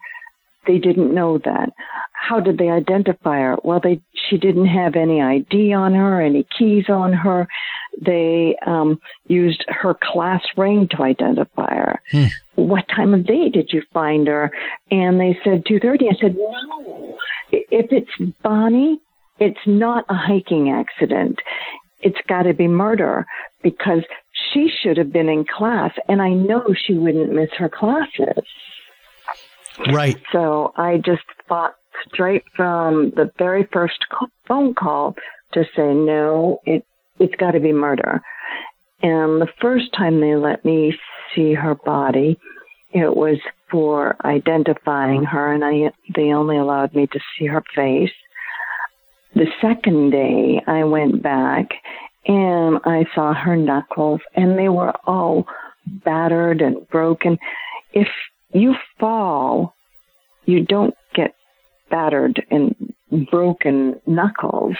They 0.68 0.78
didn't 0.78 1.14
know 1.14 1.38
that. 1.38 1.70
How 2.12 2.40
did 2.40 2.58
they 2.58 2.68
identify 2.68 3.38
her? 3.38 3.56
Well, 3.64 3.80
they 3.82 4.02
she 4.28 4.36
didn't 4.36 4.66
have 4.66 4.96
any 4.96 5.22
ID 5.22 5.72
on 5.72 5.94
her, 5.94 6.20
any 6.20 6.46
keys 6.56 6.84
on 6.90 7.14
her. 7.14 7.48
They 8.00 8.54
um, 8.66 9.00
used 9.28 9.64
her 9.68 9.96
class 10.00 10.42
ring 10.58 10.86
to 10.90 11.02
identify 11.02 11.74
her. 11.74 12.02
Hmm. 12.10 12.24
What 12.56 12.84
time 12.94 13.14
of 13.14 13.26
day 13.26 13.48
did 13.48 13.70
you 13.72 13.82
find 13.94 14.26
her? 14.26 14.50
And 14.90 15.18
they 15.18 15.38
said 15.42 15.64
two 15.66 15.80
thirty. 15.80 16.06
I 16.06 16.20
said 16.20 16.36
no. 16.36 17.16
If 17.50 17.86
it's 17.90 18.32
Bonnie, 18.42 19.00
it's 19.40 19.66
not 19.66 20.04
a 20.10 20.14
hiking 20.14 20.70
accident. 20.70 21.38
It's 22.00 22.20
got 22.28 22.42
to 22.42 22.52
be 22.52 22.68
murder 22.68 23.26
because 23.62 24.04
she 24.52 24.68
should 24.82 24.98
have 24.98 25.12
been 25.12 25.30
in 25.30 25.46
class, 25.46 25.92
and 26.08 26.20
I 26.20 26.30
know 26.30 26.74
she 26.86 26.92
wouldn't 26.92 27.32
miss 27.32 27.50
her 27.56 27.70
classes. 27.70 28.44
Right. 29.92 30.16
So 30.32 30.72
I 30.76 30.98
just 30.98 31.22
fought 31.48 31.74
straight 32.12 32.44
from 32.56 33.10
the 33.16 33.30
very 33.38 33.68
first 33.72 33.98
phone 34.46 34.74
call 34.74 35.14
to 35.52 35.64
say 35.76 35.94
no, 35.94 36.60
it 36.64 36.84
it's 37.18 37.34
got 37.36 37.52
to 37.52 37.60
be 37.60 37.72
murder. 37.72 38.20
And 39.02 39.40
the 39.40 39.48
first 39.60 39.92
time 39.96 40.20
they 40.20 40.36
let 40.36 40.64
me 40.64 40.96
see 41.34 41.54
her 41.54 41.74
body, 41.74 42.38
it 42.92 43.16
was 43.16 43.38
for 43.70 44.16
identifying 44.24 45.24
her, 45.24 45.52
and 45.52 45.64
I 45.64 45.92
they 46.14 46.32
only 46.32 46.56
allowed 46.56 46.94
me 46.94 47.06
to 47.06 47.20
see 47.38 47.46
her 47.46 47.62
face. 47.74 48.10
The 49.34 49.46
second 49.60 50.10
day, 50.10 50.62
I 50.66 50.84
went 50.84 51.22
back 51.22 51.68
and 52.26 52.78
I 52.84 53.06
saw 53.14 53.34
her 53.34 53.56
knuckles, 53.56 54.20
and 54.34 54.58
they 54.58 54.68
were 54.68 54.92
all 55.06 55.46
battered 55.86 56.60
and 56.60 56.88
broken. 56.88 57.38
If 57.92 58.08
you 58.52 58.74
fall, 58.98 59.74
you 60.44 60.64
don't 60.64 60.94
get 61.14 61.34
battered 61.90 62.44
and 62.50 62.94
broken 63.30 64.00
knuckles. 64.06 64.76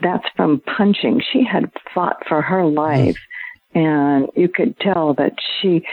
That's 0.00 0.24
from 0.36 0.60
punching. 0.60 1.22
She 1.32 1.44
had 1.44 1.70
fought 1.94 2.26
for 2.28 2.42
her 2.42 2.64
life, 2.64 3.18
and 3.74 4.28
you 4.34 4.48
could 4.48 4.78
tell 4.80 5.14
that 5.14 5.34
she 5.60 5.84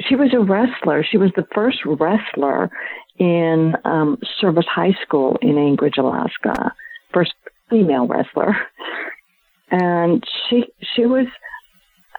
she 0.00 0.16
was 0.16 0.34
a 0.34 0.40
wrestler. 0.40 1.04
She 1.04 1.16
was 1.16 1.30
the 1.36 1.46
first 1.54 1.78
wrestler 1.84 2.70
in 3.18 3.74
um, 3.84 4.18
Service 4.40 4.66
High 4.66 4.94
School 5.02 5.38
in 5.40 5.56
Anchorage, 5.56 5.96
Alaska. 5.98 6.74
First 7.12 7.32
female 7.70 8.06
wrestler, 8.06 8.56
and 9.70 10.24
she 10.48 10.64
she 10.94 11.06
was 11.06 11.26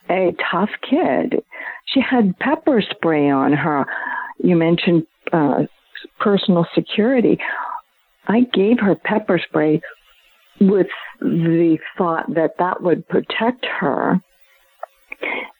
a 0.09 0.35
tough 0.51 0.69
kid. 0.89 1.43
She 1.87 2.01
had 2.01 2.37
pepper 2.39 2.81
spray 2.81 3.29
on 3.29 3.53
her. 3.53 3.85
You 4.39 4.55
mentioned 4.55 5.07
uh, 5.31 5.63
personal 6.19 6.65
security. 6.75 7.39
I 8.27 8.41
gave 8.53 8.79
her 8.79 8.95
pepper 8.95 9.39
spray 9.39 9.81
with 10.59 10.87
the 11.21 11.77
thought 11.97 12.33
that 12.35 12.55
that 12.59 12.81
would 12.81 13.07
protect 13.07 13.65
her, 13.79 14.21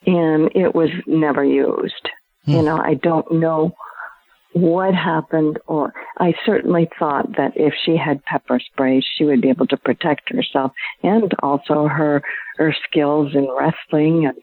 and 0.05 0.51
it 0.55 0.75
was 0.75 0.89
never 1.05 1.43
used. 1.43 2.10
Hmm. 2.46 2.51
You 2.51 2.62
know, 2.63 2.77
I 2.77 2.96
don't 2.96 3.31
know 3.34 3.74
what 4.53 4.93
happened, 4.93 5.60
or 5.67 5.93
I 6.17 6.34
certainly 6.46 6.89
thought 6.98 7.38
that 7.38 7.53
if 7.55 7.74
she 7.86 7.96
had 7.96 8.24
pepper 8.25 8.60
spray, 8.60 9.01
she 9.17 9.24
would 9.24 9.41
be 9.41 9.50
able 9.50 9.67
to 9.67 9.77
protect 9.77 10.29
herself 10.29 10.72
and 11.03 11.31
also 11.43 11.88
her 11.88 12.22
her 12.57 12.75
skills 12.89 13.36
in 13.36 13.48
wrestling 13.55 14.25
and 14.25 14.38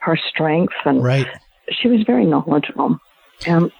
her 0.00 0.16
strength. 0.16 0.74
And 0.84 1.02
right. 1.02 1.26
she 1.70 1.88
was 1.88 2.02
very 2.02 2.26
knowledgeable. 2.26 2.98
Um, 3.46 3.72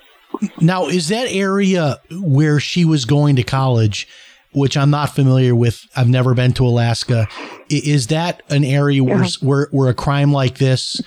now, 0.61 0.87
is 0.87 1.09
that 1.09 1.27
area 1.31 2.01
where 2.11 2.61
she 2.61 2.85
was 2.85 3.05
going 3.05 3.37
to 3.37 3.43
college? 3.43 4.09
Which 4.53 4.77
I'm 4.77 4.91
not 4.91 5.15
familiar 5.15 5.55
with. 5.55 5.87
I've 5.95 6.09
never 6.09 6.35
been 6.35 6.53
to 6.55 6.67
Alaska. 6.67 7.29
Is 7.69 8.09
that 8.09 8.43
an 8.49 8.65
area 8.65 9.05
where, 9.05 9.23
yeah. 9.23 9.31
where, 9.43 9.69
where 9.71 9.89
a 9.89 9.95
crime 9.95 10.33
like 10.33 10.59
this 10.59 11.01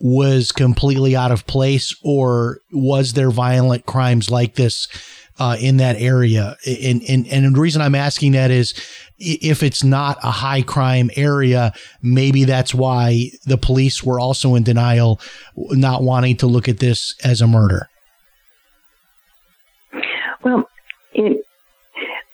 was 0.00 0.52
completely 0.52 1.16
out 1.16 1.32
of 1.32 1.46
place, 1.46 1.96
or 2.02 2.60
was 2.72 3.14
there 3.14 3.30
violent 3.30 3.86
crimes 3.86 4.30
like 4.30 4.56
this 4.56 4.86
uh, 5.38 5.56
in 5.58 5.78
that 5.78 5.96
area? 5.96 6.58
And, 6.66 7.02
and 7.08 7.26
and 7.28 7.54
the 7.54 7.60
reason 7.60 7.80
I'm 7.80 7.94
asking 7.94 8.32
that 8.32 8.50
is, 8.50 8.74
if 9.18 9.62
it's 9.62 9.84
not 9.84 10.18
a 10.22 10.30
high 10.30 10.62
crime 10.62 11.10
area, 11.16 11.72
maybe 12.02 12.44
that's 12.44 12.74
why 12.74 13.30
the 13.46 13.56
police 13.56 14.02
were 14.02 14.18
also 14.18 14.54
in 14.54 14.62
denial, 14.62 15.20
not 15.56 16.02
wanting 16.02 16.36
to 16.38 16.46
look 16.46 16.68
at 16.68 16.78
this 16.78 17.14
as 17.24 17.40
a 17.40 17.46
murder. 17.46 17.88
Well, 20.44 20.68
it 21.12 21.44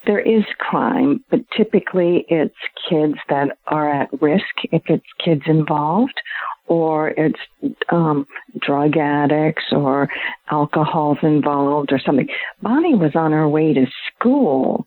there 0.07 0.19
is 0.19 0.45
crime, 0.59 1.23
but 1.31 1.41
typically 1.57 2.25
it's 2.29 2.57
kids 2.89 3.15
that 3.29 3.59
are 3.67 3.93
at 3.93 4.09
risk 4.21 4.45
if 4.73 4.83
it's 4.87 5.05
kids 5.23 5.43
involved, 5.47 6.21
or 6.67 7.11
it's 7.11 7.39
um, 7.91 8.27
drug 8.61 8.97
addicts 8.97 9.65
or 9.73 10.09
alcohol's 10.51 11.19
involved 11.23 11.93
or 11.93 12.01
something. 12.01 12.29
Bonnie 12.63 12.95
was 12.95 13.15
on 13.15 13.33
her 13.33 13.49
way 13.49 13.75
to 13.75 13.87
school 14.09 14.87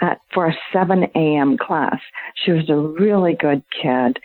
at, 0.00 0.20
for 0.32 0.46
a 0.46 0.56
7 0.72 1.04
a.m. 1.14 1.56
class. 1.58 2.00
She 2.44 2.52
was 2.52 2.68
a 2.68 2.76
really 2.76 3.34
good 3.34 3.62
kid, 3.82 4.18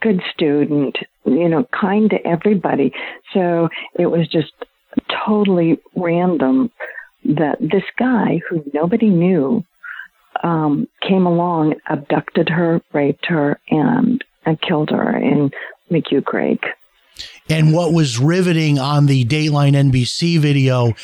good 0.00 0.20
student, 0.32 0.96
you 1.24 1.48
know, 1.48 1.66
kind 1.78 2.10
to 2.10 2.26
everybody. 2.26 2.92
So 3.32 3.68
it 3.98 4.06
was 4.06 4.28
just 4.28 4.52
totally 5.26 5.78
random 5.94 6.70
that 7.24 7.58
this 7.60 7.84
guy 7.98 8.40
who 8.48 8.64
nobody 8.72 9.08
knew 9.08 9.64
um, 10.42 10.88
came 11.06 11.26
along, 11.26 11.74
abducted 11.88 12.48
her, 12.48 12.80
raped 12.92 13.26
her, 13.26 13.60
and, 13.68 14.24
and 14.46 14.60
killed 14.60 14.90
her 14.90 15.16
in 15.16 15.50
McHugh 15.90 16.24
And 17.48 17.72
what 17.72 17.92
was 17.92 18.18
riveting 18.18 18.78
on 18.78 19.06
the 19.06 19.24
Dateline 19.24 19.74
NBC 19.74 20.38
video 20.38 20.94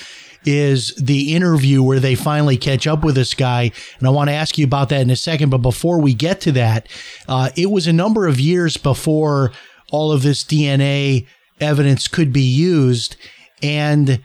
is 0.46 0.94
the 0.94 1.34
interview 1.34 1.82
where 1.82 2.00
they 2.00 2.14
finally 2.14 2.56
catch 2.56 2.86
up 2.86 3.04
with 3.04 3.16
this 3.16 3.34
guy. 3.34 3.72
And 3.98 4.06
I 4.06 4.10
want 4.10 4.30
to 4.30 4.34
ask 4.34 4.56
you 4.56 4.64
about 4.64 4.88
that 4.90 5.00
in 5.00 5.10
a 5.10 5.16
second. 5.16 5.50
But 5.50 5.58
before 5.58 6.00
we 6.00 6.14
get 6.14 6.40
to 6.42 6.52
that, 6.52 6.88
uh, 7.28 7.50
it 7.56 7.70
was 7.70 7.86
a 7.86 7.92
number 7.92 8.26
of 8.26 8.40
years 8.40 8.76
before 8.76 9.52
all 9.90 10.12
of 10.12 10.22
this 10.22 10.44
DNA 10.44 11.26
evidence 11.60 12.08
could 12.08 12.32
be 12.32 12.42
used. 12.42 13.16
And 13.62 14.22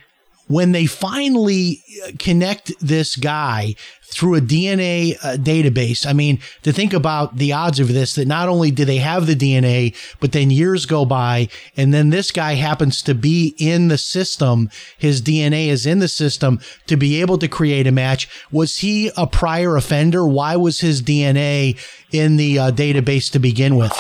when 0.51 0.73
they 0.73 0.85
finally 0.85 1.81
connect 2.19 2.73
this 2.79 3.15
guy 3.15 3.73
through 4.03 4.35
a 4.35 4.41
DNA 4.41 5.15
uh, 5.23 5.37
database. 5.37 6.05
I 6.05 6.11
mean, 6.11 6.39
to 6.63 6.73
think 6.73 6.91
about 6.91 7.37
the 7.37 7.53
odds 7.53 7.79
of 7.79 7.87
this, 7.87 8.15
that 8.15 8.27
not 8.27 8.49
only 8.49 8.69
do 8.69 8.83
they 8.83 8.97
have 8.97 9.25
the 9.25 9.35
DNA, 9.35 9.95
but 10.19 10.33
then 10.33 10.51
years 10.51 10.85
go 10.85 11.05
by 11.05 11.47
and 11.77 11.93
then 11.93 12.09
this 12.09 12.31
guy 12.31 12.55
happens 12.55 13.01
to 13.03 13.15
be 13.15 13.55
in 13.57 13.87
the 13.87 13.97
system. 13.97 14.69
His 14.97 15.21
DNA 15.21 15.67
is 15.67 15.85
in 15.85 15.99
the 15.99 16.09
system 16.09 16.59
to 16.87 16.97
be 16.97 17.21
able 17.21 17.37
to 17.37 17.47
create 17.47 17.87
a 17.87 17.91
match. 17.91 18.27
Was 18.51 18.79
he 18.79 19.11
a 19.15 19.25
prior 19.25 19.77
offender? 19.77 20.27
Why 20.27 20.57
was 20.57 20.81
his 20.81 21.01
DNA 21.01 21.79
in 22.11 22.35
the 22.35 22.59
uh, 22.59 22.71
database 22.71 23.31
to 23.31 23.39
begin 23.39 23.77
with? 23.77 23.97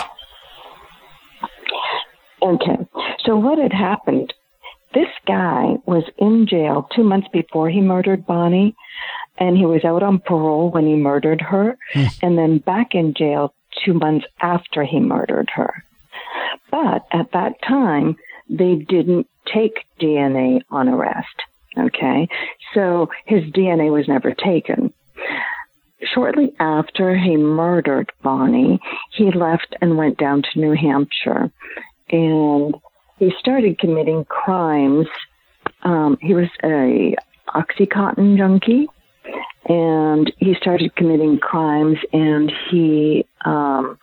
Okay. 2.43 2.77
So 3.23 3.37
what 3.37 3.59
had 3.59 3.71
happened 3.71 4.33
this 4.93 5.09
guy 5.25 5.75
was 5.85 6.03
in 6.17 6.47
jail 6.47 6.87
two 6.95 7.03
months 7.03 7.27
before 7.31 7.69
he 7.69 7.81
murdered 7.81 8.25
Bonnie, 8.25 8.75
and 9.37 9.57
he 9.57 9.65
was 9.65 9.83
out 9.85 10.03
on 10.03 10.19
parole 10.19 10.69
when 10.69 10.85
he 10.85 10.95
murdered 10.95 11.41
her, 11.41 11.77
hmm. 11.93 12.05
and 12.21 12.37
then 12.37 12.57
back 12.59 12.93
in 12.93 13.13
jail 13.13 13.53
two 13.85 13.93
months 13.93 14.25
after 14.41 14.83
he 14.83 14.99
murdered 14.99 15.49
her. 15.55 15.83
But 16.69 17.05
at 17.11 17.31
that 17.33 17.61
time, 17.67 18.17
they 18.49 18.75
didn't 18.75 19.27
take 19.53 19.85
DNA 19.99 20.61
on 20.69 20.87
arrest. 20.87 21.27
Okay. 21.77 22.27
So 22.73 23.09
his 23.25 23.43
DNA 23.51 23.91
was 23.91 24.07
never 24.07 24.33
taken. 24.33 24.93
Shortly 26.13 26.53
after 26.59 27.15
he 27.15 27.37
murdered 27.37 28.11
Bonnie, 28.23 28.79
he 29.11 29.31
left 29.31 29.75
and 29.81 29.97
went 29.97 30.17
down 30.17 30.41
to 30.41 30.59
New 30.59 30.73
Hampshire. 30.73 31.51
And 32.09 32.75
he 33.21 33.31
started 33.37 33.77
committing 33.77 34.25
crimes. 34.25 35.05
Um, 35.83 36.17
he 36.21 36.33
was 36.33 36.49
a 36.63 37.15
oxycontin 37.49 38.35
junkie, 38.35 38.87
and 39.69 40.33
he 40.37 40.55
started 40.55 40.95
committing 40.95 41.37
crimes, 41.37 41.99
and 42.11 42.51
he 42.71 43.27
um, 43.45 43.99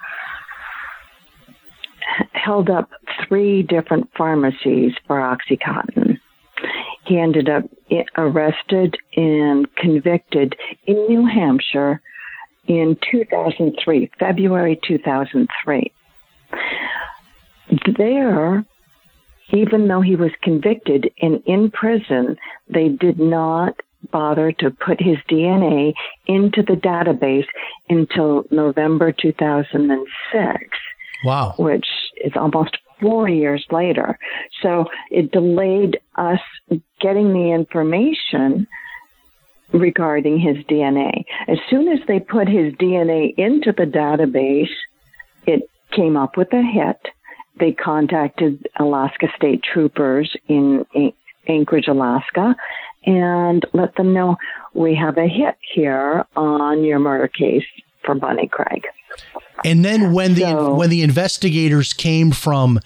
held 2.30 2.70
up 2.70 2.90
three 3.26 3.64
different 3.64 4.08
pharmacies 4.16 4.92
for 5.08 5.16
Oxycontin. 5.16 6.20
He 7.04 7.18
ended 7.18 7.48
up 7.48 7.64
arrested 8.16 8.96
and 9.16 9.66
convicted 9.74 10.54
in 10.86 10.94
New 11.08 11.26
Hampshire 11.26 12.00
in 12.68 12.96
2003, 13.10 14.12
February 14.20 14.78
2003. 14.86 15.92
There, 17.96 18.64
even 19.50 19.88
though 19.88 20.00
he 20.00 20.16
was 20.16 20.30
convicted 20.42 21.10
and 21.20 21.42
in 21.46 21.70
prison, 21.70 22.36
they 22.68 22.88
did 22.88 23.18
not 23.18 23.74
bother 24.10 24.52
to 24.52 24.70
put 24.70 25.00
his 25.00 25.16
DNA 25.28 25.92
into 26.26 26.62
the 26.62 26.74
database 26.74 27.46
until 27.88 28.44
November 28.50 29.12
2006. 29.12 30.78
Wow. 31.24 31.54
Which 31.58 31.86
is 32.24 32.32
almost 32.36 32.78
four 33.00 33.28
years 33.28 33.64
later. 33.70 34.18
So 34.62 34.86
it 35.10 35.32
delayed 35.32 35.98
us 36.16 36.40
getting 37.00 37.32
the 37.32 37.52
information 37.52 38.66
regarding 39.72 40.38
his 40.38 40.56
DNA. 40.64 41.24
As 41.46 41.58
soon 41.68 41.88
as 41.88 41.98
they 42.06 42.20
put 42.20 42.48
his 42.48 42.72
DNA 42.74 43.34
into 43.36 43.72
the 43.72 43.84
database, 43.84 44.72
it 45.46 45.68
came 45.90 46.16
up 46.16 46.36
with 46.36 46.52
a 46.52 46.62
hit. 46.62 47.00
They 47.58 47.72
contacted 47.72 48.68
Alaska 48.78 49.28
State 49.36 49.62
Troopers 49.62 50.34
in 50.48 50.84
Anchorage, 51.46 51.88
Alaska, 51.88 52.54
and 53.04 53.64
let 53.72 53.96
them 53.96 54.12
know 54.12 54.36
we 54.74 54.94
have 54.94 55.16
a 55.18 55.26
hit 55.26 55.56
here 55.74 56.24
on 56.36 56.84
your 56.84 56.98
murder 56.98 57.28
case 57.28 57.64
for 58.04 58.14
Bonnie 58.14 58.48
Craig. 58.48 58.84
And 59.64 59.84
then 59.84 60.12
when 60.12 60.34
the 60.34 60.42
so, 60.42 60.74
when 60.74 60.90
the 60.90 61.02
investigators 61.02 61.92
came 61.92 62.30
from 62.30 62.80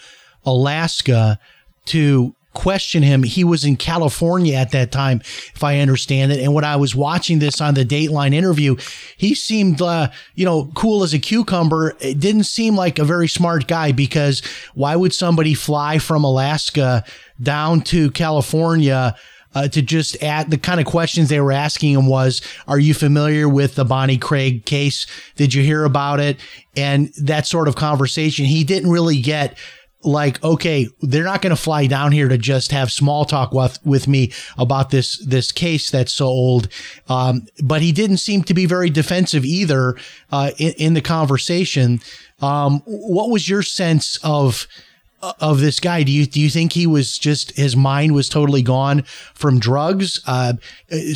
Alaska 0.44 1.38
to 1.86 2.34
question 2.54 3.02
him, 3.02 3.22
he 3.22 3.44
was 3.44 3.64
in 3.64 3.76
California 3.76 4.54
at 4.54 4.70
that 4.72 4.92
time, 4.92 5.20
if 5.54 5.62
I 5.62 5.78
understand 5.78 6.32
it. 6.32 6.40
And 6.40 6.54
when 6.54 6.64
I 6.64 6.76
was 6.76 6.94
watching 6.94 7.38
this 7.38 7.60
on 7.60 7.74
the 7.74 7.84
Dateline 7.84 8.34
interview, 8.34 8.76
he 9.16 9.34
seemed, 9.34 9.80
uh, 9.80 10.10
you 10.34 10.44
know, 10.44 10.70
cool 10.74 11.02
as 11.02 11.14
a 11.14 11.18
cucumber. 11.18 11.96
It 12.00 12.20
didn't 12.20 12.44
seem 12.44 12.76
like 12.76 12.98
a 12.98 13.04
very 13.04 13.28
smart 13.28 13.66
guy 13.66 13.92
because 13.92 14.42
why 14.74 14.96
would 14.96 15.14
somebody 15.14 15.54
fly 15.54 15.98
from 15.98 16.24
Alaska 16.24 17.04
down 17.40 17.80
to 17.82 18.10
California? 18.10 19.16
uh, 19.54 19.68
to 19.68 19.82
just 19.82 20.22
add 20.22 20.50
the 20.50 20.58
kind 20.58 20.80
of 20.80 20.86
questions 20.86 21.28
they 21.28 21.40
were 21.40 21.52
asking 21.52 21.92
him 21.92 22.06
was, 22.06 22.40
are 22.66 22.78
you 22.78 22.94
familiar 22.94 23.48
with 23.48 23.74
the 23.74 23.84
Bonnie 23.84 24.18
Craig 24.18 24.64
case? 24.64 25.06
Did 25.36 25.54
you 25.54 25.62
hear 25.62 25.84
about 25.84 26.20
it? 26.20 26.38
And 26.76 27.12
that 27.14 27.46
sort 27.46 27.68
of 27.68 27.76
conversation. 27.76 28.46
He 28.46 28.64
didn't 28.64 28.90
really 28.90 29.20
get 29.20 29.56
like, 30.04 30.42
okay, 30.42 30.88
they're 31.00 31.24
not 31.24 31.42
going 31.42 31.54
to 31.54 31.60
fly 31.60 31.86
down 31.86 32.12
here 32.12 32.28
to 32.28 32.38
just 32.38 32.72
have 32.72 32.90
small 32.90 33.24
talk 33.24 33.52
with, 33.52 33.78
with 33.84 34.08
me 34.08 34.32
about 34.58 34.90
this, 34.90 35.18
this 35.24 35.52
case 35.52 35.90
that's 35.90 36.12
so 36.12 36.26
old. 36.26 36.68
Um, 37.08 37.46
but 37.62 37.82
he 37.82 37.92
didn't 37.92 38.18
seem 38.18 38.42
to 38.44 38.54
be 38.54 38.66
very 38.66 38.90
defensive 38.90 39.44
either, 39.44 39.96
uh, 40.30 40.50
in, 40.58 40.72
in 40.72 40.94
the 40.94 41.00
conversation. 41.00 42.00
Um, 42.40 42.82
what 42.86 43.30
was 43.30 43.48
your 43.48 43.62
sense 43.62 44.18
of, 44.22 44.66
of 45.40 45.60
this 45.60 45.78
guy? 45.78 46.02
Do 46.02 46.10
you 46.10 46.26
do 46.26 46.40
you 46.40 46.50
think 46.50 46.72
he 46.72 46.86
was 46.86 47.16
just 47.16 47.56
his 47.56 47.76
mind 47.76 48.12
was 48.12 48.28
totally 48.28 48.62
gone 48.62 49.02
from 49.34 49.60
drugs? 49.60 50.20
Uh, 50.26 50.54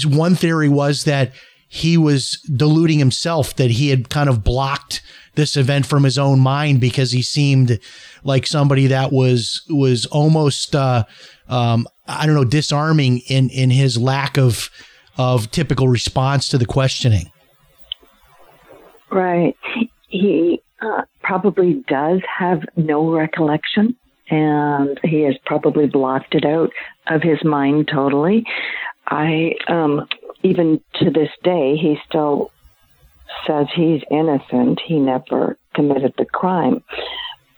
one 0.04 0.36
theory 0.36 0.68
was 0.68 1.04
that 1.04 1.32
he 1.68 1.96
was 1.96 2.40
deluding 2.42 2.98
himself 2.98 3.56
that 3.56 3.72
he 3.72 3.88
had 3.88 4.08
kind 4.08 4.28
of 4.28 4.44
blocked 4.44 5.02
this 5.36 5.56
event 5.56 5.86
from 5.86 6.04
his 6.04 6.18
own 6.18 6.40
mind 6.40 6.80
because 6.80 7.12
he 7.12 7.22
seemed 7.22 7.78
like 8.24 8.46
somebody 8.46 8.86
that 8.88 9.12
was 9.12 9.62
was 9.68 10.06
almost 10.06 10.74
uh, 10.74 11.04
um, 11.48 11.86
I 12.08 12.26
don't 12.26 12.34
know 12.34 12.44
disarming 12.44 13.18
in 13.28 13.50
in 13.50 13.70
his 13.70 13.98
lack 13.98 14.36
of 14.36 14.70
of 15.18 15.50
typical 15.50 15.88
response 15.88 16.48
to 16.48 16.58
the 16.58 16.66
questioning. 16.66 17.30
Right. 19.10 19.56
He 20.08 20.60
uh, 20.80 21.02
probably 21.22 21.84
does 21.88 22.20
have 22.38 22.62
no 22.76 23.10
recollection, 23.10 23.96
and 24.30 24.98
he 25.04 25.22
has 25.22 25.36
probably 25.44 25.86
blocked 25.86 26.34
it 26.34 26.44
out 26.44 26.70
of 27.06 27.22
his 27.22 27.42
mind 27.44 27.88
totally. 27.92 28.44
I, 29.08 29.52
um, 29.68 30.08
even 30.42 30.80
to 30.96 31.10
this 31.10 31.30
day, 31.44 31.76
he 31.76 31.96
still 32.08 32.50
says 33.46 33.66
he's 33.74 34.02
innocent. 34.10 34.80
He 34.86 34.98
never 34.98 35.58
committed 35.74 36.14
the 36.18 36.24
crime. 36.24 36.82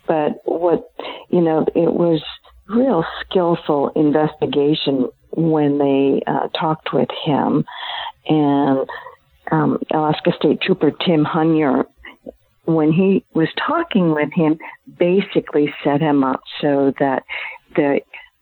But 0.07 0.41
what, 0.45 0.91
you 1.31 1.41
know, 1.41 1.67
it 1.75 1.93
was 1.93 2.23
real 2.69 3.05
skillful 3.21 3.91
investigation 3.95 5.09
when 5.33 5.79
they 5.79 6.23
uh, 6.27 6.49
talked 6.49 6.93
with 6.93 7.09
him. 7.25 7.65
And 8.27 8.89
um, 9.51 9.83
Alaska 9.93 10.33
State 10.39 10.61
Trooper 10.63 10.91
Tim 10.91 11.25
Hunyer 11.25 11.85
when 12.69 12.93
he 12.93 13.25
was 13.33 13.49
talking 13.67 14.13
with 14.15 14.29
him, 14.35 14.59
basically 14.99 15.73
set 15.83 16.03
him 16.03 16.23
up 16.23 16.43
so 16.61 16.93
that 16.99 17.23
the, 17.75 18.01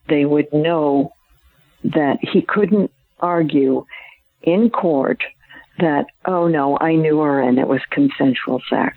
they 0.08 0.24
would 0.24 0.52
know 0.52 1.12
that 1.84 2.18
he 2.20 2.42
couldn't 2.42 2.90
argue 3.20 3.86
in 4.42 4.68
court 4.68 5.22
that, 5.78 6.06
oh 6.24 6.48
no, 6.48 6.78
I 6.78 6.94
knew 6.94 7.20
her 7.20 7.40
and 7.40 7.58
it 7.58 7.68
was 7.68 7.80
consensual 7.90 8.60
sex. 8.70 8.96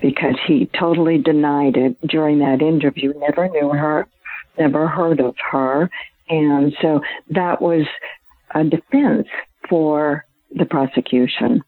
Because 0.00 0.36
he 0.46 0.70
totally 0.78 1.18
denied 1.18 1.76
it 1.76 2.00
during 2.06 2.38
that 2.38 2.62
interview, 2.62 3.12
never 3.16 3.48
knew 3.48 3.70
her, 3.70 4.06
never 4.58 4.88
heard 4.88 5.20
of 5.20 5.34
her. 5.50 5.90
And 6.28 6.74
so 6.80 7.00
that 7.30 7.60
was 7.60 7.86
a 8.54 8.64
defense 8.64 9.28
for 9.68 10.24
the 10.54 10.64
prosecution. 10.64 11.62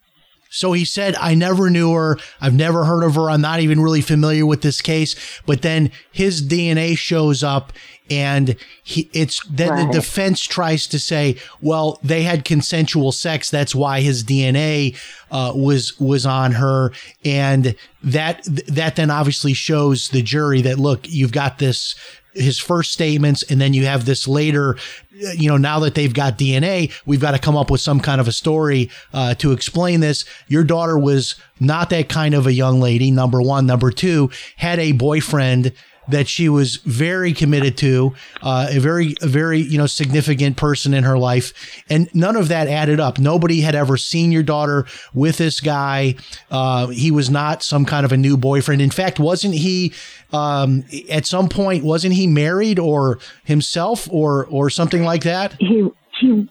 So 0.53 0.73
he 0.73 0.85
said, 0.85 1.17
I 1.17 1.35
never 1.35 1.71
knew 1.71 1.95
her. 1.95 2.19
I've 2.39 2.53
never 2.53 2.85
heard 2.85 3.05
of 3.05 3.15
her. 3.15 3.31
I'm 3.31 3.41
not 3.41 3.61
even 3.61 3.81
really 3.81 4.03
familiar 4.03 4.45
with 4.45 4.61
this 4.61 4.83
case. 4.83 5.17
But 5.47 5.63
then 5.63 5.91
his 6.13 6.47
DNA 6.47 6.97
shows 6.99 7.43
up 7.43 7.73
and 8.11 8.57
he, 8.83 9.09
it's 9.15 9.43
then 9.49 9.71
right. 9.71 9.87
the 9.87 9.93
defense 10.01 10.43
tries 10.43 10.87
to 10.89 10.99
say, 10.99 11.37
well, 11.63 11.99
they 12.03 12.23
had 12.23 12.45
consensual 12.45 13.13
sex. 13.13 13.49
That's 13.49 13.75
why 13.75 14.03
his 14.03 14.25
DNA 14.25 14.95
uh, 15.31 15.53
was 15.55 15.99
was 15.99 16.27
on 16.27 16.53
her, 16.53 16.93
and 17.25 17.75
that 18.03 18.43
that 18.69 18.97
then 18.97 19.11
obviously 19.11 19.55
shows 19.55 20.11
the 20.11 20.21
jury 20.21 20.61
that 20.63 20.79
look, 20.79 21.09
you've 21.09 21.33
got 21.33 21.59
this 21.59 21.95
his 22.35 22.59
first 22.59 22.93
statements 22.93 23.43
and 23.45 23.61
then 23.61 23.75
you 23.75 23.85
have 23.85 24.05
this 24.05 24.27
later 24.27 24.77
you 25.11 25.49
know 25.49 25.57
now 25.57 25.79
that 25.79 25.95
they've 25.95 26.15
got 26.15 26.39
dna 26.39 26.91
we've 27.05 27.21
got 27.21 27.33
to 27.33 27.39
come 27.39 27.57
up 27.57 27.71
with 27.71 27.81
some 27.81 28.01
kind 28.01 28.21
of 28.21 28.29
a 28.29 28.33
story 28.33 28.91
uh, 29.13 29.35
to 29.35 29.53
explain 29.53 30.01
this 30.01 30.25
your 30.49 30.65
daughter 30.65 30.99
was 30.99 31.35
not 31.61 31.91
that 31.91 32.09
kind 32.09 32.35
of 32.35 32.47
a 32.47 32.53
young 32.53 32.81
lady 32.81 33.11
number 33.11 33.41
one 33.41 33.67
number 33.67 33.91
two 33.91 34.31
had 34.57 34.79
a 34.79 34.93
boyfriend 34.93 35.73
that 36.09 36.29
she 36.29 36.49
was 36.49 36.77
very 36.77 37.33
committed 37.33 37.77
to, 37.79 38.15
uh, 38.43 38.69
a 38.71 38.79
very, 38.79 39.15
a 39.23 39.27
very, 39.27 39.59
you 39.59 39.79
know, 39.79 39.87
significant 39.87 40.57
person 40.57 40.95
in 40.95 41.05
her 41.05 41.19
life. 41.19 41.83
And 41.89 42.13
none 42.15 42.37
of 42.37 42.49
that 42.49 42.69
added 42.69 42.99
up. 42.99 43.19
Nobody 43.19 43.61
had 43.61 43.75
ever 43.75 43.97
seen 43.97 44.33
your 44.33 44.43
daughter 44.43 44.87
with 45.15 45.39
this 45.39 45.61
guy. 45.61 46.17
Uh, 46.51 46.89
he 46.89 47.11
was 47.11 47.31
not 47.31 47.63
some 47.63 47.85
kind 47.85 48.05
of 48.05 48.13
a 48.13 48.17
new 48.17 48.37
boyfriend. 48.37 48.83
In 48.83 48.91
fact, 48.91 49.21
wasn't 49.21 49.55
he, 49.55 49.93
um, 50.33 50.85
at 51.11 51.27
some 51.27 51.49
point, 51.49 51.85
wasn't 51.85 52.15
he 52.15 52.27
married 52.27 52.79
or 52.79 53.19
himself 53.45 54.09
or, 54.11 54.47
or 54.47 54.71
something 54.71 55.05
like 55.05 55.23
that? 55.25 55.55
He, 55.59 55.89
he, 56.21 56.49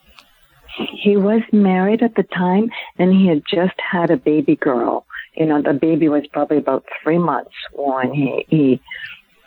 he 1.04 1.18
was 1.18 1.42
married 1.52 2.02
at 2.02 2.16
the 2.16 2.24
time 2.24 2.70
and 2.98 3.14
he 3.14 3.28
had 3.28 3.44
just 3.50 3.76
had 3.80 4.12
a 4.12 4.18
baby 4.18 4.56
girl. 4.56 5.06
You 5.36 5.46
know, 5.46 5.62
the 5.62 5.74
baby 5.74 6.10
was 6.10 6.24
probably 6.32 6.58
about 6.58 6.86
three 7.02 7.18
months 7.18 7.54
when 7.74 8.14
he, 8.14 8.46
he 8.50 8.82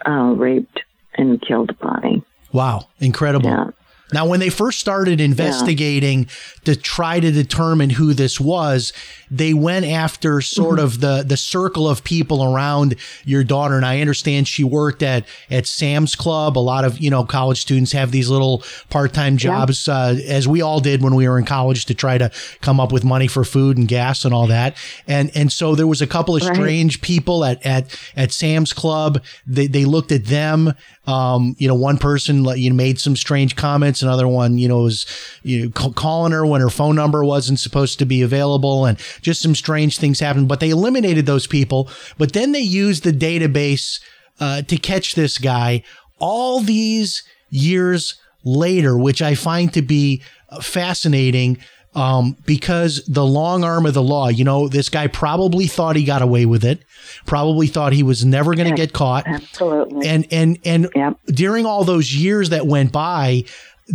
uh, 0.07 0.35
raped 0.37 0.81
and 1.15 1.41
killed 1.41 1.79
Bonnie. 1.79 2.25
Wow, 2.53 2.89
incredible. 3.01 3.51
Yeah. 3.51 3.71
Now, 4.15 4.27
when 4.27 4.39
they 4.39 4.49
first 4.49 4.79
started 4.79 5.21
investigating 5.21 6.21
yeah. 6.21 6.27
to 6.67 6.77
try 6.77 7.19
to 7.19 7.33
determine 7.33 7.91
who 7.91 8.15
this 8.15 8.39
was, 8.41 8.93
they 9.29 9.53
went 9.53 9.87
after 9.87 10.41
sort 10.41 10.79
mm-hmm. 10.79 10.85
of 10.85 11.01
the 11.01 11.25
the 11.27 11.37
circle 11.37 11.89
of 11.89 12.05
people 12.05 12.45
around 12.45 12.95
your 13.25 13.43
daughter. 13.43 13.75
And 13.75 13.85
I 13.85 14.01
understand 14.01 14.47
she 14.47 14.63
worked 14.63 15.03
at 15.03 15.27
at 15.51 15.67
Sam's 15.67 16.15
Club. 16.15 16.57
A 16.57 16.61
lot 16.61 16.85
of 16.85 17.01
you 17.01 17.11
know 17.11 17.25
college 17.25 17.61
students 17.61 17.91
have 17.91 18.13
these 18.13 18.31
little 18.31 18.63
part 18.89 19.13
time 19.13 19.37
jobs, 19.37 19.89
yeah. 19.89 19.95
uh, 19.97 20.17
as 20.29 20.47
we 20.47 20.63
all 20.63 20.79
did 20.79 21.03
when 21.03 21.17
we 21.17 21.29
were 21.29 21.37
in 21.37 21.45
college, 21.45 21.87
to 21.87 21.95
try 21.95 22.17
to 22.17 22.31
come 22.61 22.79
up 22.79 22.93
with 22.93 23.05
money 23.05 23.27
for 23.27 23.45
food 23.45 23.77
and 23.77 23.89
gas 23.89 24.25
and 24.25 24.33
all 24.33 24.47
that. 24.47 24.77
And 25.09 25.33
and 25.35 25.53
so 25.53 25.75
there 25.75 25.89
was 25.89 26.01
a 26.01 26.07
couple 26.07 26.37
of 26.37 26.43
right. 26.43 26.55
strange 26.55 27.01
people 27.01 27.45
at 27.45 27.67
at 27.67 27.99
at 28.17 28.31
Sam's 28.31 28.73
Club. 28.73 29.25
They 29.45 29.67
they 29.67 29.85
looked 29.85 30.13
at 30.13 30.27
them. 30.27 30.75
Um, 31.07 31.55
you 31.59 31.69
know, 31.69 31.75
one 31.75 31.99
person 31.99 32.45
you 32.57 32.71
know, 32.71 32.77
made 32.77 32.99
some 32.99 33.15
strange 33.15 33.57
comments 33.57 34.03
Another 34.03 34.27
one, 34.27 34.57
you 34.57 34.69
know, 34.69 34.81
was 34.83 35.07
you 35.43 35.65
know, 35.65 35.71
calling 35.71 36.33
her 36.33 36.47
when 36.47 36.61
her 36.61 36.71
phone 36.71 36.97
number 36.97 37.25
wasn't 37.25 37.61
supposed 37.61 37.99
to 37.99 38.07
be 38.07 38.23
available, 38.23 38.87
and 38.87 38.99
just 39.21 39.43
some 39.43 39.55
strange 39.55 39.99
things 39.99 40.21
happened. 40.21 40.49
But 40.49 40.61
they 40.61 40.71
eliminated 40.71 41.27
those 41.27 41.47
people. 41.47 41.91
But 42.17 42.33
then 42.33 42.53
they 42.53 42.61
used 42.61 43.05
the 43.05 43.13
database 43.13 44.01
uh, 44.41 44.63
to 44.63 44.77
catch 44.77 45.15
this 45.15 45.39
guy 45.39 45.83
all 46.19 46.61
these 46.61 47.23
years 47.51 48.19
later, 48.45 48.97
which 48.97 49.23
I 49.23 49.35
find 49.35 49.73
to 49.75 49.83
be 49.83 50.23
fascinating. 50.61 51.59
Um, 51.95 52.37
because 52.45 53.05
the 53.07 53.25
long 53.25 53.63
arm 53.63 53.87
of 53.87 53.95
the 53.95 54.03
law, 54.03 54.29
you 54.29 54.43
know, 54.43 54.67
this 54.67 54.89
guy 54.89 55.07
probably 55.07 55.69
thought 55.69 55.95
he 55.95 56.03
got 56.05 56.23
away 56.23 56.45
with 56.45 56.65
it, 56.65 56.83
probably 57.25 57.69
thought 57.69 57.93
he 57.93 58.03
was 58.03 58.25
never 58.25 58.57
going 58.57 58.69
to 58.69 58.75
get 58.75 58.93
caught. 58.93 59.29
Absolutely. 59.29 60.09
And, 60.09 60.27
and, 60.33 60.59
and 60.65 60.89
during 61.27 61.67
all 61.67 61.85
those 61.85 62.13
years 62.13 62.51
that 62.51 62.67
went 62.67 62.91
by, 62.91 63.45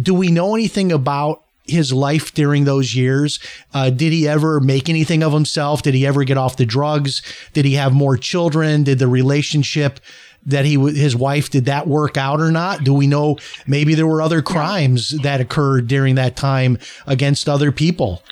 do 0.02 0.14
we 0.14 0.32
know 0.32 0.56
anything 0.56 0.94
about 0.94 1.44
his 1.66 1.92
life 1.94 2.34
during 2.34 2.66
those 2.66 2.96
years? 2.96 3.40
Uh, 3.74 3.90
did 3.90 4.12
he 4.14 4.28
ever 4.28 4.60
make 4.60 4.90
anything 4.90 5.22
of 5.22 5.34
himself? 5.34 5.82
Did 5.82 5.94
he 5.94 6.06
ever 6.06 6.24
get 6.24 6.38
off 6.38 6.58
the 6.58 6.66
drugs? 6.66 7.22
Did 7.54 7.66
he 7.66 7.74
have 7.74 7.94
more 7.94 8.18
children? 8.18 8.84
Did 8.84 9.00
the 9.00 9.08
relationship 9.08 10.00
that 10.46 10.66
he 10.66 10.76
his 10.78 11.16
wife 11.16 11.50
did 11.50 11.66
that 11.66 11.88
work 11.88 12.18
out 12.18 12.40
or 12.40 12.52
not? 12.52 12.84
Do 12.84 12.94
we 12.94 13.08
know 13.08 13.38
maybe 13.68 13.96
there 13.96 14.08
were 14.08 14.22
other 14.22 14.42
crimes 14.42 15.12
that 15.22 15.42
occurred 15.42 15.88
during 15.88 16.16
that 16.16 16.36
time 16.36 16.78
against 17.06 17.50
other 17.50 17.72
people? 17.72 18.24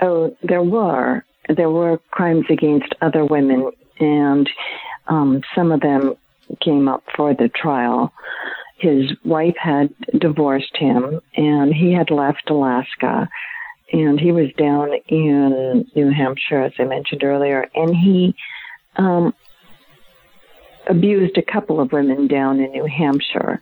Oh, 0.00 0.36
there 0.42 0.62
were. 0.62 1.24
There 1.48 1.70
were 1.70 1.98
crimes 2.10 2.46
against 2.50 2.94
other 3.00 3.24
women, 3.24 3.70
and 3.98 4.48
um, 5.06 5.42
some 5.54 5.72
of 5.72 5.80
them 5.80 6.16
came 6.60 6.88
up 6.88 7.04
for 7.16 7.34
the 7.34 7.48
trial. 7.48 8.12
His 8.78 9.12
wife 9.24 9.56
had 9.56 9.94
divorced 10.18 10.76
him, 10.76 11.20
and 11.36 11.72
he 11.72 11.92
had 11.92 12.10
left 12.10 12.50
Alaska, 12.50 13.28
and 13.92 14.20
he 14.20 14.32
was 14.32 14.52
down 14.58 14.90
in 15.08 15.86
New 15.94 16.10
Hampshire, 16.10 16.62
as 16.62 16.72
I 16.78 16.84
mentioned 16.84 17.24
earlier, 17.24 17.68
and 17.74 17.96
he 17.96 18.34
um, 18.96 19.34
abused 20.86 21.36
a 21.36 21.42
couple 21.42 21.80
of 21.80 21.92
women 21.92 22.26
down 22.26 22.60
in 22.60 22.72
New 22.72 22.86
Hampshire. 22.86 23.60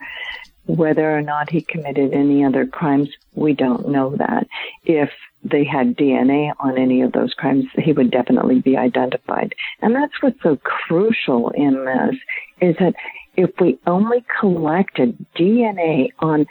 Whether 0.66 1.14
or 1.16 1.20
not 1.20 1.50
he 1.50 1.60
committed 1.60 2.14
any 2.14 2.44
other 2.44 2.66
crimes, 2.66 3.10
we 3.34 3.52
don't 3.52 3.88
know 3.90 4.16
that. 4.16 4.46
If 4.84 5.10
they 5.42 5.64
had 5.64 5.96
DNA 5.96 6.52
on 6.58 6.78
any 6.78 7.02
of 7.02 7.12
those 7.12 7.34
crimes, 7.34 7.66
he 7.76 7.92
would 7.92 8.10
definitely 8.10 8.60
be 8.60 8.76
identified. 8.76 9.54
And 9.82 9.94
that's 9.94 10.22
what's 10.22 10.42
so 10.42 10.56
crucial 10.56 11.50
in 11.50 11.84
this 11.84 12.16
is 12.62 12.76
that 12.78 12.94
if 13.36 13.50
we 13.60 13.78
only 13.86 14.24
collected 14.40 15.18
DNA 15.36 16.10
on 16.20 16.46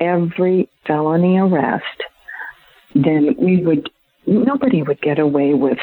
every 0.00 0.68
felony 0.86 1.38
arrest, 1.38 1.84
then 2.94 3.34
we 3.38 3.58
would 3.58 3.90
nobody 4.26 4.82
would 4.82 5.00
get 5.00 5.18
away 5.18 5.52
with 5.54 5.78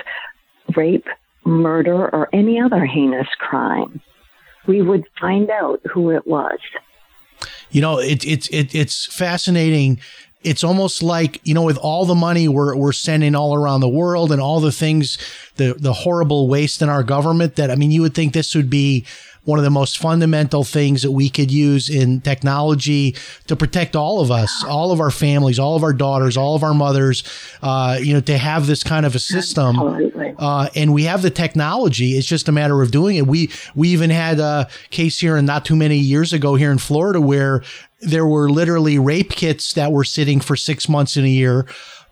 rape, 0.75 1.07
murder, 1.45 2.09
or 2.09 2.29
any 2.33 2.59
other 2.59 2.85
heinous 2.85 3.27
crime. 3.37 4.01
We 4.67 4.81
would 4.81 5.05
find 5.19 5.49
out 5.49 5.81
who 5.91 6.11
it 6.11 6.27
was. 6.27 6.59
You 7.71 7.81
know, 7.81 7.99
it's 7.99 8.25
it's 8.25 8.47
it, 8.47 8.73
it's 8.73 9.05
fascinating. 9.05 9.99
It's 10.43 10.63
almost 10.63 11.03
like 11.03 11.39
you 11.43 11.53
know, 11.53 11.63
with 11.63 11.77
all 11.77 12.05
the 12.05 12.15
money 12.15 12.47
we're 12.47 12.75
we're 12.75 12.91
sending 12.93 13.35
all 13.35 13.55
around 13.55 13.81
the 13.81 13.89
world 13.89 14.31
and 14.31 14.41
all 14.41 14.59
the 14.59 14.71
things, 14.71 15.17
the 15.55 15.75
the 15.77 15.93
horrible 15.93 16.47
waste 16.47 16.81
in 16.81 16.89
our 16.89 17.03
government. 17.03 17.55
That 17.55 17.71
I 17.71 17.75
mean, 17.75 17.91
you 17.91 18.01
would 18.01 18.15
think 18.15 18.33
this 18.33 18.55
would 18.55 18.69
be 18.69 19.05
one 19.49 19.59
of 19.59 19.65
the 19.65 19.71
most 19.71 19.97
fundamental 19.97 20.63
things 20.63 21.01
that 21.01 21.11
we 21.11 21.29
could 21.29 21.51
use 21.51 21.89
in 21.89 22.21
technology 22.21 23.15
to 23.47 23.55
protect 23.55 23.95
all 23.95 24.21
of 24.21 24.31
us, 24.31 24.63
all 24.63 24.91
of 24.91 24.99
our 24.99 25.11
families, 25.11 25.59
all 25.59 25.75
of 25.75 25.83
our 25.83 25.93
daughters, 25.93 26.37
all 26.37 26.55
of 26.55 26.63
our 26.63 26.73
mothers. 26.73 27.23
Uh, 27.61 27.97
you 27.99 28.13
know, 28.13 28.21
to 28.21 28.37
have 28.37 28.67
this 28.67 28.83
kind 28.83 29.05
of 29.05 29.15
a 29.15 29.19
system. 29.19 29.75
Uh, 30.37 30.69
and 30.75 30.93
we 30.93 31.03
have 31.03 31.21
the 31.21 31.29
technology. 31.29 32.17
It's 32.17 32.27
just 32.27 32.47
a 32.47 32.51
matter 32.51 32.81
of 32.81 32.91
doing 32.91 33.17
it. 33.17 33.27
We 33.27 33.51
we 33.75 33.89
even 33.89 34.09
had 34.09 34.39
a 34.39 34.69
case 34.91 35.19
here, 35.19 35.35
and 35.35 35.45
not 35.45 35.65
too 35.65 35.75
many 35.75 35.97
years 35.97 36.31
ago 36.31 36.55
here 36.55 36.71
in 36.71 36.77
Florida, 36.77 37.19
where 37.19 37.63
there 38.01 38.25
were 38.25 38.49
literally 38.49 38.97
rape 38.97 39.31
kits 39.31 39.73
that 39.73 39.91
were 39.91 40.05
sitting 40.05 40.39
for 40.39 40.55
six 40.55 40.87
months 40.87 41.17
in 41.17 41.25
a 41.25 41.29
year 41.29 41.65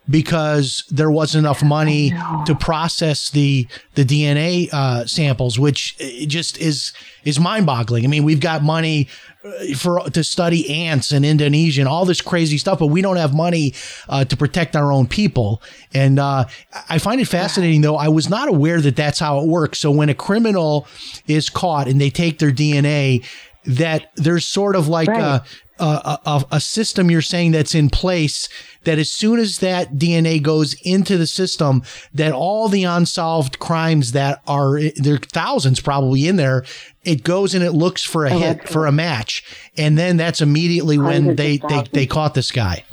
because 0.09 0.83
there 0.89 1.11
wasn't 1.11 1.45
enough 1.45 1.61
money 1.63 2.11
to 2.45 2.55
process 2.55 3.29
the 3.29 3.67
the 3.95 4.05
DNA 4.05 4.69
uh, 4.71 5.05
samples, 5.05 5.59
which 5.59 5.97
just 6.27 6.57
is 6.59 6.93
is 7.23 7.39
mind 7.39 7.65
boggling. 7.65 8.05
I 8.05 8.07
mean, 8.07 8.23
we've 8.23 8.39
got 8.39 8.63
money 8.63 9.09
uh, 9.43 9.75
for 9.75 9.99
to 10.09 10.23
study 10.23 10.83
ants 10.83 11.11
in 11.11 11.25
Indonesia 11.25 11.81
and 11.81 11.87
all 11.89 12.05
this 12.05 12.21
crazy 12.21 12.57
stuff, 12.57 12.79
but 12.79 12.87
we 12.87 13.01
don't 13.01 13.17
have 13.17 13.33
money 13.35 13.73
uh, 14.07 14.23
to 14.25 14.37
protect 14.37 14.75
our 14.75 14.91
own 14.91 15.07
people. 15.07 15.61
And 15.93 16.19
uh, 16.19 16.45
I 16.89 16.99
find 16.99 17.19
it 17.19 17.27
fascinating, 17.27 17.81
though. 17.81 17.97
I 17.97 18.07
was 18.07 18.29
not 18.29 18.47
aware 18.47 18.79
that 18.81 18.95
that's 18.95 19.19
how 19.19 19.39
it 19.39 19.47
works. 19.47 19.79
So 19.79 19.91
when 19.91 20.09
a 20.09 20.15
criminal 20.15 20.87
is 21.27 21.49
caught 21.49 21.87
and 21.87 21.99
they 21.99 22.09
take 22.09 22.39
their 22.39 22.51
DNA, 22.51 23.25
that 23.65 24.11
there's 24.15 24.45
sort 24.45 24.77
of 24.77 24.87
like 24.87 25.09
Right. 25.09 25.21
a, 25.21 25.43
a, 25.79 26.19
a, 26.25 26.45
a 26.53 26.59
system 26.59 27.11
you're 27.11 27.21
saying 27.21 27.51
that's 27.51 27.75
in 27.75 27.89
place 27.89 28.49
that 28.83 28.97
as 28.97 29.11
soon 29.11 29.39
as 29.39 29.59
that 29.59 29.93
DNA 29.93 30.41
goes 30.41 30.73
into 30.81 31.17
the 31.17 31.27
system, 31.27 31.83
that 32.13 32.31
all 32.31 32.67
the 32.69 32.83
unsolved 32.83 33.59
crimes 33.59 34.13
that 34.13 34.41
are 34.47 34.79
there 34.95 35.15
are 35.15 35.17
thousands 35.17 35.79
probably 35.79 36.27
in 36.27 36.35
there, 36.35 36.63
it 37.03 37.23
goes 37.23 37.53
and 37.53 37.63
it 37.63 37.71
looks 37.71 38.03
for 38.03 38.25
a 38.25 38.29
hit 38.29 38.67
for 38.67 38.85
a 38.85 38.91
match, 38.91 39.43
and 39.77 39.97
then 39.97 40.17
that's 40.17 40.41
immediately 40.41 40.97
when 40.97 41.35
they, 41.35 41.57
they 41.57 41.83
they 41.91 42.05
caught 42.05 42.33
this 42.33 42.51
guy. 42.51 42.83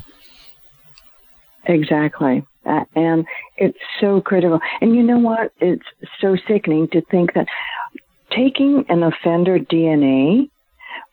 Exactly. 1.65 2.45
Uh, 2.65 2.83
and 2.95 3.25
it's 3.57 3.77
so 3.99 4.21
critical. 4.21 4.59
And 4.81 4.95
you 4.95 5.03
know 5.03 5.19
what? 5.19 5.51
It's 5.59 5.85
so 6.19 6.35
sickening 6.47 6.87
to 6.89 7.01
think 7.01 7.33
that 7.33 7.47
taking 8.31 8.85
an 8.89 9.03
offender 9.03 9.59
DNA 9.59 10.49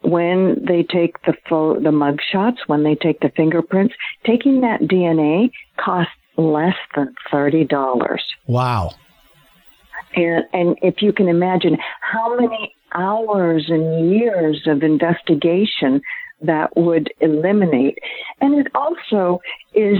when 0.02 0.64
they 0.66 0.82
take 0.82 1.22
the 1.24 1.34
pho- 1.48 1.80
the 1.80 1.92
mug 1.92 2.20
shots, 2.30 2.58
when 2.66 2.82
they 2.82 2.94
take 2.94 3.20
the 3.20 3.30
fingerprints, 3.36 3.94
taking 4.26 4.60
that 4.60 4.82
DNA 4.82 5.50
costs 5.78 6.12
less 6.36 6.76
than 6.94 7.14
thirty 7.30 7.64
dollars. 7.64 8.24
Wow. 8.46 8.94
And, 10.14 10.44
and 10.52 10.78
if 10.82 11.00
you 11.00 11.12
can 11.12 11.28
imagine 11.28 11.78
how 12.00 12.36
many 12.36 12.74
hours 12.94 13.66
and 13.68 14.10
years 14.10 14.66
of 14.66 14.82
investigation 14.82 16.02
that 16.42 16.76
would 16.76 17.12
eliminate. 17.20 17.98
And 18.40 18.54
it 18.54 18.66
also 18.74 19.40
is 19.74 19.98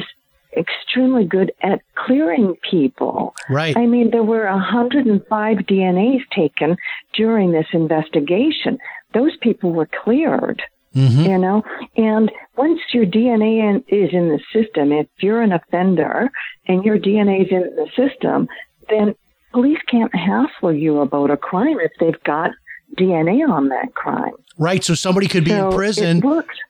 extremely 0.57 1.25
good 1.25 1.53
at 1.63 1.81
clearing 1.95 2.57
people. 2.69 3.35
Right. 3.49 3.77
I 3.77 3.87
mean, 3.87 4.11
there 4.11 4.23
were 4.23 4.45
105 4.47 5.57
DNAs 5.59 6.21
taken 6.35 6.77
during 7.15 7.53
this 7.53 7.67
investigation. 7.73 8.79
Those 9.15 9.37
people 9.39 9.73
were 9.73 9.89
cleared. 10.05 10.63
Mhm. 10.95 11.29
You 11.31 11.39
know, 11.39 11.65
and 11.97 12.31
once 12.57 12.81
your 12.93 13.07
DNA 13.07 13.61
in, 13.61 13.83
is 13.89 14.13
in 14.13 14.29
the 14.29 14.41
system, 14.53 14.93
if 14.93 15.07
you're 15.21 15.41
an 15.41 15.53
offender 15.53 16.31
and 16.69 16.85
your 16.85 16.99
DNA 16.99 17.47
is 17.47 17.51
in 17.51 17.63
the 17.77 17.89
system, 17.97 18.47
then 18.91 19.15
police 19.53 19.81
can't 19.91 20.15
hassle 20.15 20.73
you 20.73 21.01
about 21.01 21.31
a 21.31 21.37
crime 21.37 21.79
if 21.81 21.93
they've 21.99 22.23
got 22.25 22.51
DNA 22.99 23.49
on 23.49 23.69
that 23.69 23.95
crime. 23.95 24.33
Right. 24.59 24.85
So 24.85 24.95
somebody 24.95 25.29
could 25.29 25.45
be 25.45 25.51
so 25.51 25.69
in 25.71 25.75
prison. 25.75 26.23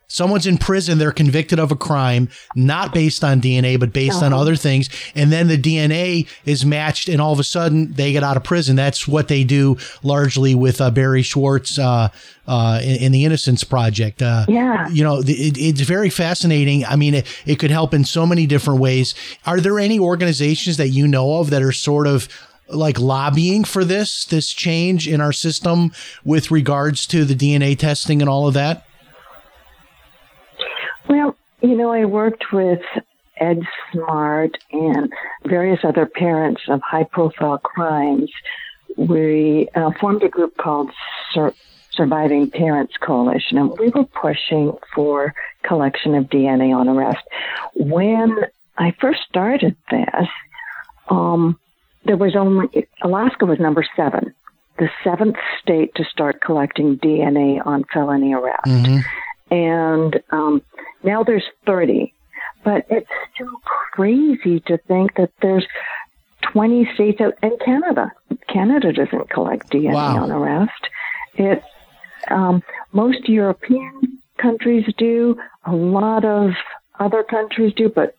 Someone's 0.07 0.47
in 0.47 0.59
prison, 0.59 0.99
they're 0.99 1.11
convicted 1.11 1.59
of 1.59 1.73
a 1.73 1.77
crime, 1.77 2.29
not 2.55 2.93
based 2.93 3.25
on 3.25 3.41
DNA, 3.41 3.81
but 3.81 3.95
based 3.95 4.23
on 4.23 4.33
Uh-huh. 4.35 4.43
other 4.43 4.57
things. 4.57 4.91
And 5.15 5.33
then 5.33 5.49
the 5.49 5.57
DNA 5.57 6.27
is 6.45 6.67
matched, 6.67 7.09
and 7.09 7.19
all 7.19 7.33
of 7.33 7.39
a 7.41 7.45
sudden 7.45 7.95
they 7.95 8.13
get 8.13 8.23
out 8.23 8.37
of 8.37 8.45
prison. 8.45 8.77
That's 8.77 9.09
what 9.09 9.29
they 9.29 9.43
do 9.43 9.79
largely 10.03 10.55
with 10.55 10.83
uh, 10.83 10.91
Barry 10.91 11.23
Schwartz 11.23 11.79
uh, 11.79 12.09
uh, 12.47 12.81
in, 12.83 12.97
in 12.97 13.13
the 13.13 13.25
Innocence 13.25 13.65
Project. 13.65 14.21
Uh, 14.21 14.45
Yeah. 14.49 14.87
You 14.91 15.03
know, 15.03 15.23
the- 15.23 15.33
it, 15.49 15.57
it's 15.57 15.81
very 15.81 16.11
fascinating. 16.11 16.85
I 16.85 16.97
mean, 16.97 17.15
it, 17.15 17.27
it 17.47 17.59
could 17.59 17.71
help 17.71 17.95
in 17.95 18.05
so 18.05 18.27
many 18.27 18.47
different 18.47 18.81
ways. 18.81 19.15
Are 19.47 19.61
there 19.61 19.79
any 19.79 19.99
organizations 19.99 20.77
that 20.77 20.89
you 20.89 21.09
know 21.09 21.39
of 21.39 21.49
that 21.51 21.63
are 21.63 21.73
sort 21.73 22.07
of 22.07 22.29
like 22.73 22.99
lobbying 22.99 23.65
for 23.65 23.85
this 23.85 24.25
this 24.25 24.53
change 24.53 25.09
in 25.09 25.21
our 25.21 25.33
system 25.33 25.93
with 26.25 26.51
regards 26.51 27.07
to 27.09 27.25
the 27.25 27.35
DNA 27.35 27.79
testing 27.79 28.21
and 28.21 28.29
all 28.29 28.49
of 28.49 28.55
that? 28.55 28.87
Well, 31.09 31.37
you 31.61 31.77
know, 31.77 31.93
I 31.93 32.05
worked 32.05 32.53
with 32.53 32.81
Ed 33.39 33.63
Smart 33.93 34.57
and 34.73 35.13
various 35.45 35.81
other 35.85 36.07
parents 36.07 36.63
of 36.69 36.81
high 36.83 37.05
profile 37.05 37.59
crimes. 37.59 38.31
We 38.97 39.69
uh, 39.75 39.91
formed 40.01 40.23
a 40.23 40.29
group 40.29 40.57
called 40.57 40.91
Sur- 41.33 41.55
Surviving 41.93 42.51
Parents 42.51 42.95
Coalition, 43.01 43.59
and 43.59 43.77
we 43.79 43.89
were 43.89 44.05
pushing 44.05 44.77
for 44.95 45.35
collection 45.63 46.15
of 46.15 46.27
DNA 46.27 46.75
on 46.75 46.89
arrest. 46.89 47.27
When 47.75 48.47
I 48.79 48.95
first 49.01 49.21
started 49.29 49.77
this, 49.91 50.29
um, 51.09 51.59
there 52.05 52.17
was 52.17 52.35
only 52.37 52.89
Alaska 53.03 53.47
was 53.47 53.59
number 53.59 53.85
seven, 53.97 54.35
the 54.79 54.89
seventh 55.05 55.37
state 55.61 55.95
to 55.97 56.05
start 56.05 56.41
collecting 56.41 56.99
DNA 56.99 57.65
on 57.65 57.85
felony 57.93 58.33
arrest 58.35 58.67
and 59.51 60.21
um, 60.31 60.63
now 61.05 61.23
there's 61.23 61.45
30. 61.67 62.13
But 62.65 62.87
it's 62.89 63.09
still 63.35 63.51
crazy 63.93 64.61
to 64.61 64.79
think 64.89 65.15
that 65.17 65.31
there's 65.43 65.67
20 66.53 66.89
states 66.95 67.21
out, 67.21 67.35
and 67.43 67.53
Canada. 67.65 68.13
Canada 68.49 68.93
doesn't 68.93 69.31
collect 69.31 69.71
DNA 69.71 69.93
Wow. 69.93 70.23
on 70.23 70.31
arrest. 70.31 70.89
It 71.35 71.63
um, 72.31 72.63
most 72.93 73.29
European 73.29 74.19
countries 74.39 74.85
do. 74.97 75.37
A 75.67 75.73
lot 75.75 76.25
of 76.25 76.51
other 77.01 77.23
countries 77.23 77.75
do, 77.75 77.89
but 77.89 78.15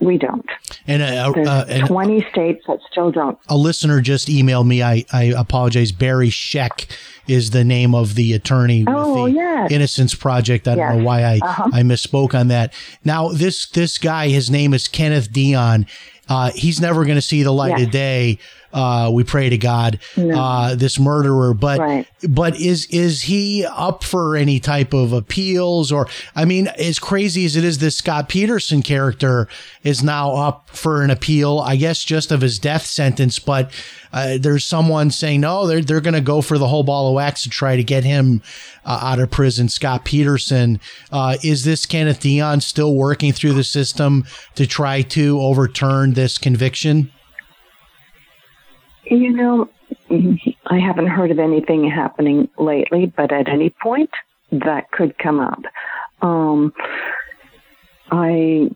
we 0.00 0.18
don't. 0.18 0.44
And, 0.86 1.02
uh, 1.02 1.32
There's 1.34 1.48
uh, 1.48 1.66
and 1.68 1.86
20 1.86 2.26
states 2.30 2.64
that 2.68 2.78
still 2.90 3.10
don't. 3.10 3.38
a 3.48 3.56
listener 3.56 4.00
just 4.00 4.28
emailed 4.28 4.66
me. 4.66 4.82
I, 4.82 5.04
I 5.12 5.24
apologize. 5.36 5.90
Barry 5.92 6.28
Scheck 6.28 6.86
is 7.26 7.50
the 7.50 7.64
name 7.64 7.94
of 7.94 8.14
the 8.14 8.34
attorney 8.34 8.84
Oh, 8.86 9.24
with 9.24 9.32
the 9.34 9.38
yes. 9.40 9.70
Innocence 9.72 10.14
Project. 10.14 10.68
I 10.68 10.74
don't 10.76 10.98
know 10.98 11.04
why 11.04 11.22
I, 11.22 11.38
Uh-huh. 11.42 11.70
I 11.72 11.80
misspoke 11.82 12.34
on 12.38 12.48
that. 12.48 12.72
Now 13.04 13.28
this 13.30 13.66
this 13.70 13.98
guy, 13.98 14.28
his 14.28 14.50
name 14.50 14.74
is 14.74 14.86
Kenneth 14.86 15.32
Dion. 15.32 15.86
Uh, 16.28 16.50
he's 16.54 16.80
never 16.80 17.04
going 17.04 17.16
to 17.16 17.22
see 17.22 17.42
the 17.42 17.52
light 17.52 17.78
Yes. 17.78 17.86
of 17.86 17.90
day. 17.92 18.38
Uh, 18.72 19.10
we 19.12 19.24
pray 19.24 19.48
to 19.48 19.58
God. 19.58 19.98
Uh, 20.16 20.74
this 20.74 20.98
murderer, 20.98 21.54
but 21.54 21.78
Right. 21.78 22.06
but 22.28 22.58
is 22.60 22.86
is 22.86 23.22
he 23.22 23.64
up 23.64 24.04
for 24.04 24.36
any 24.36 24.58
type 24.60 24.92
of 24.92 25.12
appeals 25.12 25.90
or 25.92 26.08
I 26.34 26.44
mean, 26.44 26.68
as 26.78 26.98
crazy 26.98 27.44
as 27.44 27.56
it 27.56 27.64
is, 27.64 27.78
this 27.78 27.96
Scott 27.96 28.28
Peterson 28.28 28.82
character 28.82 29.48
is 29.82 30.02
now 30.02 30.32
up 30.34 30.70
for 30.70 31.02
an 31.02 31.10
appeal, 31.10 31.58
I 31.60 31.76
guess, 31.76 32.04
just 32.04 32.30
of 32.32 32.40
his 32.40 32.58
death 32.58 32.84
sentence. 32.86 33.38
But 33.38 33.70
uh, 34.12 34.38
there's 34.40 34.64
someone 34.64 35.10
saying 35.10 35.40
no, 35.40 35.66
they're 35.66 35.80
they're 35.82 36.00
going 36.00 36.14
to 36.14 36.20
go 36.20 36.40
for 36.42 36.58
the 36.58 36.68
whole 36.68 36.82
ball 36.82 37.08
of 37.08 37.14
wax 37.14 37.42
to 37.44 37.50
try 37.50 37.76
to 37.76 37.84
get 37.84 38.04
him 38.04 38.42
uh, 38.84 38.98
out 39.02 39.18
of 39.20 39.30
prison. 39.30 39.68
Scott 39.68 40.04
Peterson, 40.04 40.80
uh, 41.12 41.36
is 41.42 41.64
this 41.64 41.86
Kenneth 41.86 42.20
Dion 42.20 42.60
still 42.60 42.94
working 42.94 43.32
through 43.32 43.52
the 43.54 43.64
system 43.64 44.24
to 44.54 44.66
try 44.66 45.02
to 45.02 45.40
overturn 45.40 46.14
this 46.14 46.38
conviction? 46.38 47.10
You 49.08 49.30
know, 49.32 49.68
I 50.66 50.78
haven't 50.78 51.06
heard 51.06 51.30
of 51.30 51.38
anything 51.38 51.88
happening 51.88 52.48
lately, 52.58 53.12
but 53.16 53.32
at 53.32 53.48
any 53.48 53.70
point 53.70 54.10
that 54.50 54.90
could 54.90 55.16
come 55.18 55.40
up. 55.40 55.60
Um, 56.22 56.72
I 58.10 58.70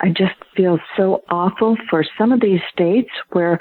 I 0.00 0.08
just 0.08 0.34
feel 0.56 0.78
so 0.96 1.22
awful 1.28 1.76
for 1.90 2.04
some 2.16 2.32
of 2.32 2.40
these 2.40 2.60
states 2.72 3.10
where 3.30 3.60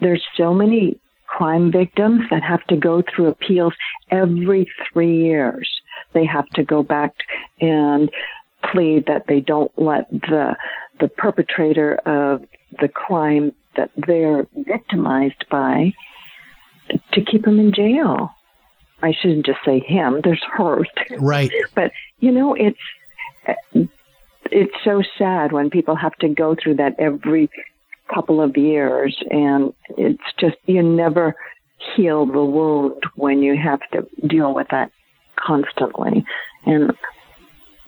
there's 0.00 0.22
so 0.36 0.52
many 0.52 0.98
crime 1.26 1.72
victims 1.72 2.22
that 2.30 2.42
have 2.42 2.64
to 2.66 2.76
go 2.76 3.02
through 3.02 3.28
appeals 3.28 3.72
every 4.10 4.70
three 4.92 5.24
years. 5.24 5.68
They 6.12 6.26
have 6.26 6.48
to 6.50 6.64
go 6.64 6.82
back 6.82 7.14
and 7.60 8.10
plead 8.72 9.06
that 9.06 9.26
they 9.28 9.40
don't 9.40 9.72
let 9.76 10.10
the 10.10 10.56
the 11.00 11.08
perpetrator 11.08 11.96
of 12.06 12.42
the 12.80 12.88
crime 12.88 13.52
that 13.76 13.90
they're 13.96 14.46
victimized 14.54 15.44
by 15.50 15.92
to 17.12 17.24
keep 17.24 17.46
him 17.46 17.58
in 17.58 17.72
jail. 17.72 18.30
I 19.02 19.12
shouldn't 19.12 19.46
just 19.46 19.58
say 19.64 19.80
him. 19.80 20.20
There's 20.22 20.42
her. 20.52 20.84
Right. 21.18 21.50
But 21.74 21.92
you 22.20 22.32
know, 22.32 22.54
it's 22.54 23.90
it's 24.50 24.74
so 24.84 25.02
sad 25.18 25.52
when 25.52 25.70
people 25.70 25.96
have 25.96 26.14
to 26.16 26.28
go 26.28 26.54
through 26.54 26.76
that 26.76 26.94
every 26.98 27.50
couple 28.12 28.40
of 28.40 28.56
years, 28.56 29.16
and 29.30 29.72
it's 29.96 30.22
just 30.38 30.56
you 30.66 30.82
never 30.82 31.34
heal 31.96 32.26
the 32.26 32.44
wound 32.44 33.02
when 33.16 33.42
you 33.42 33.56
have 33.56 33.80
to 33.92 34.06
deal 34.26 34.54
with 34.54 34.68
that 34.70 34.90
constantly, 35.36 36.24
and 36.64 36.92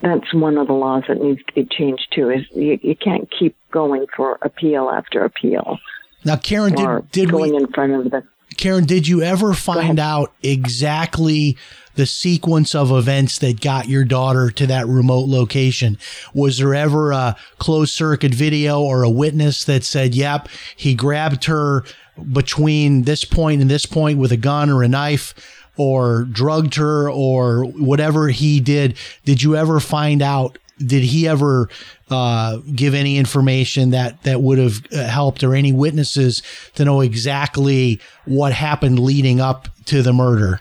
that's 0.02 0.32
one 0.34 0.58
of 0.58 0.66
the 0.66 0.72
laws 0.72 1.04
that 1.08 1.20
needs 1.20 1.40
to 1.46 1.52
be 1.54 1.64
changed 1.64 2.08
too. 2.12 2.30
Is 2.30 2.44
you, 2.54 2.78
you 2.82 2.96
can't 2.96 3.28
keep 3.30 3.56
going 3.70 4.06
for 4.14 4.38
appeal 4.42 4.90
after 4.90 5.24
appeal 5.24 5.78
Now, 6.24 6.36
Karen, 6.36 6.74
did, 6.74 7.10
did 7.10 7.30
going 7.30 7.52
we, 7.52 7.58
in 7.58 7.66
front 7.68 7.92
of 7.92 8.10
the 8.10 8.22
Karen, 8.56 8.84
did 8.84 9.06
you 9.06 9.22
ever 9.22 9.54
find 9.54 9.98
out 9.98 10.32
exactly 10.42 11.56
the 11.94 12.06
sequence 12.06 12.74
of 12.74 12.90
events 12.90 13.38
that 13.38 13.60
got 13.60 13.88
your 13.88 14.04
daughter 14.04 14.50
to 14.50 14.66
that 14.66 14.86
remote 14.86 15.28
location? 15.28 15.98
Was 16.34 16.58
there 16.58 16.74
ever 16.74 17.12
a 17.12 17.36
closed 17.58 17.92
circuit 17.92 18.34
video 18.34 18.80
or 18.80 19.02
a 19.02 19.10
witness 19.10 19.64
that 19.64 19.84
said, 19.84 20.14
yep, 20.14 20.48
he 20.74 20.94
grabbed 20.94 21.44
her 21.44 21.84
between 22.32 23.02
this 23.02 23.24
point 23.24 23.60
and 23.60 23.70
this 23.70 23.86
point 23.86 24.18
with 24.18 24.32
a 24.32 24.36
gun 24.36 24.70
or 24.70 24.82
a 24.82 24.88
knife 24.88 25.34
or 25.76 26.24
drugged 26.24 26.74
her 26.76 27.10
or 27.10 27.64
whatever 27.64 28.28
he 28.28 28.60
did? 28.60 28.96
Did 29.24 29.42
you 29.42 29.56
ever 29.56 29.80
find 29.80 30.22
out? 30.22 30.58
Did 30.78 31.04
he 31.04 31.26
ever 31.26 31.68
uh, 32.10 32.58
give 32.74 32.94
any 32.94 33.16
information 33.16 33.90
that 33.90 34.22
that 34.24 34.42
would 34.42 34.58
have 34.58 34.84
uh, 34.92 35.04
helped 35.04 35.42
or 35.42 35.54
any 35.54 35.72
witnesses 35.72 36.42
to 36.74 36.84
know 36.84 37.00
exactly 37.00 38.00
what 38.26 38.52
happened 38.52 38.98
leading 38.98 39.40
up 39.40 39.68
to 39.86 40.02
the 40.02 40.12
murder? 40.12 40.60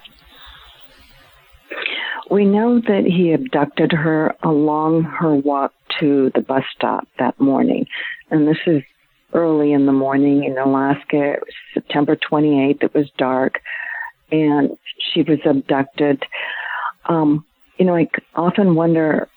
We 2.32 2.45
know 2.45 2.80
that 2.80 3.04
he 3.06 3.34
abducted 3.34 3.91
her 3.91 4.36
along 4.41 5.04
her 5.04 5.36
walk 5.36 5.73
to 5.99 6.32
the 6.34 6.41
bus 6.41 6.63
stop 6.75 7.08
that 7.19 7.39
morning. 7.39 7.86
And 8.32 8.47
this 8.47 8.58
is 8.65 8.82
early 9.34 9.73
in 9.73 9.86
the 9.86 9.91
morning 9.91 10.43
in 10.43 10.58
Alaska. 10.58 11.34
It 11.34 11.39
was 11.41 11.54
September 11.73 12.15
28th. 12.15 12.84
It 12.84 12.93
was 12.93 13.10
dark. 13.17 13.62
And 14.32 14.78
she 15.00 15.22
was 15.22 15.40
abducted. 15.46 16.24
Um, 17.08 17.46
you 17.78 17.86
know, 17.86 17.96
I 17.96 18.08
often 18.36 18.76
wonder 18.76 19.30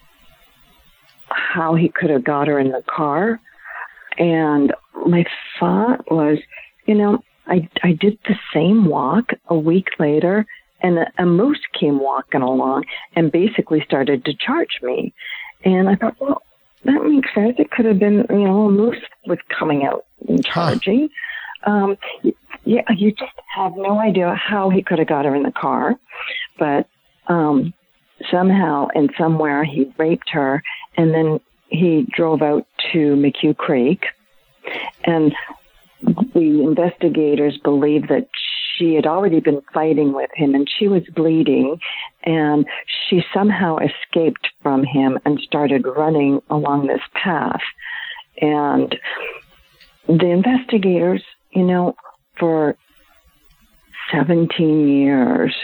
how 1.28 1.74
he 1.74 1.88
could 1.88 2.10
have 2.10 2.24
got 2.24 2.48
her 2.48 2.58
in 2.58 2.70
the 2.70 2.82
car. 2.86 3.40
And 4.16 4.72
my 5.06 5.24
thought 5.58 6.10
was, 6.10 6.38
you 6.86 6.94
know, 6.94 7.22
I, 7.46 7.68
I 7.82 7.92
did 7.92 8.18
the 8.26 8.36
same 8.52 8.86
walk 8.86 9.30
a 9.48 9.56
week 9.56 9.88
later 9.98 10.46
and 10.80 10.98
a, 10.98 11.12
a 11.18 11.26
moose 11.26 11.60
came 11.78 11.98
walking 12.00 12.42
along 12.42 12.84
and 13.16 13.32
basically 13.32 13.82
started 13.84 14.24
to 14.24 14.34
charge 14.34 14.78
me. 14.82 15.12
And 15.64 15.88
I 15.88 15.96
thought, 15.96 16.16
well, 16.20 16.42
that 16.84 17.02
makes 17.04 17.34
sense. 17.34 17.56
It 17.58 17.70
could 17.70 17.86
have 17.86 17.98
been, 17.98 18.26
you 18.30 18.44
know, 18.44 18.66
a 18.66 18.70
moose 18.70 19.02
was 19.26 19.38
coming 19.56 19.84
out 19.84 20.04
and 20.28 20.44
charging. 20.44 21.08
Um, 21.64 21.96
y- 22.22 22.32
yeah, 22.64 22.82
you 22.96 23.12
just 23.12 23.32
have 23.54 23.72
no 23.76 23.98
idea 23.98 24.34
how 24.34 24.70
he 24.70 24.82
could 24.82 24.98
have 24.98 25.08
got 25.08 25.24
her 25.24 25.34
in 25.34 25.42
the 25.42 25.52
car, 25.52 25.98
but 26.58 26.86
um, 27.28 27.72
somehow 28.30 28.88
and 28.94 29.10
somewhere 29.18 29.64
he 29.64 29.92
raped 29.98 30.30
her, 30.30 30.62
and 30.96 31.14
then 31.14 31.40
he 31.68 32.06
drove 32.14 32.42
out 32.42 32.66
to 32.92 33.16
McHugh 33.16 33.56
Creek, 33.56 34.06
and 35.04 35.34
the 36.34 36.62
investigators 36.62 37.58
believe 37.62 38.08
that 38.08 38.28
she 38.76 38.94
had 38.94 39.06
already 39.06 39.40
been 39.40 39.60
fighting 39.74 40.12
with 40.12 40.30
him 40.34 40.54
and 40.54 40.68
she 40.78 40.86
was 40.86 41.02
bleeding 41.14 41.80
and 42.22 42.64
she 42.86 43.22
somehow 43.34 43.78
escaped 43.78 44.48
from 44.62 44.84
him 44.84 45.18
and 45.24 45.40
started 45.40 45.84
running 45.84 46.40
along 46.48 46.86
this 46.86 47.00
path. 47.12 47.60
And 48.40 48.96
the 50.06 50.30
investigators 50.30 51.24
you 51.50 51.64
know 51.64 51.96
for 52.38 52.76
17 54.12 54.88
years 54.88 55.54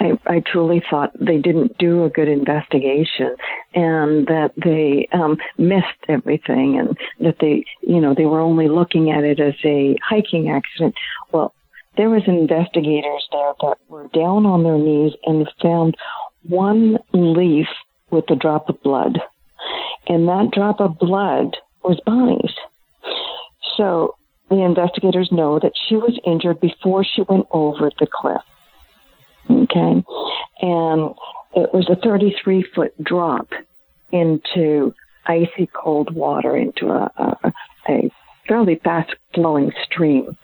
I, 0.00 0.18
I 0.26 0.40
truly 0.40 0.82
thought 0.88 1.12
they 1.18 1.38
didn't 1.38 1.76
do 1.78 2.04
a 2.04 2.10
good 2.10 2.28
investigation 2.28 3.36
and 3.74 4.26
that 4.26 4.52
they 4.56 5.08
um, 5.12 5.38
missed 5.56 5.86
everything 6.08 6.78
and 6.78 6.96
that 7.20 7.36
they, 7.40 7.64
you 7.80 8.00
know, 8.00 8.14
they 8.14 8.26
were 8.26 8.40
only 8.40 8.68
looking 8.68 9.10
at 9.10 9.24
it 9.24 9.40
as 9.40 9.54
a 9.64 9.96
hiking 10.08 10.50
accident. 10.50 10.94
Well, 11.32 11.52
there 11.96 12.10
was 12.10 12.22
investigators 12.26 13.26
there 13.32 13.54
that 13.60 13.76
were 13.88 14.08
down 14.14 14.46
on 14.46 14.62
their 14.62 14.78
knees 14.78 15.12
and 15.24 15.48
found 15.60 15.96
one 16.48 16.98
leaf 17.12 17.66
with 18.10 18.30
a 18.30 18.36
drop 18.36 18.68
of 18.68 18.80
blood. 18.82 19.18
And 20.06 20.28
that 20.28 20.50
drop 20.52 20.80
of 20.80 20.98
blood 20.98 21.56
was 21.82 22.00
Bonnie's. 22.06 22.54
So 23.76 24.14
the 24.48 24.62
investigators 24.62 25.30
know 25.30 25.58
that 25.58 25.72
she 25.88 25.96
was 25.96 26.18
injured 26.24 26.60
before 26.60 27.04
she 27.04 27.22
went 27.22 27.46
over 27.50 27.90
the 27.98 28.06
cliff. 28.10 28.42
Okay. 29.50 30.04
And 30.60 31.14
it 31.54 31.72
was 31.72 31.88
a 31.90 31.96
33 31.96 32.62
foot 32.74 33.02
drop 33.02 33.48
into 34.10 34.94
icy 35.26 35.68
cold 35.72 36.14
water 36.14 36.56
into 36.56 36.88
a, 36.88 37.10
a, 37.16 37.52
a 37.88 38.10
fairly 38.46 38.76
fast 38.76 39.14
flowing 39.34 39.72
stream. 39.84 40.36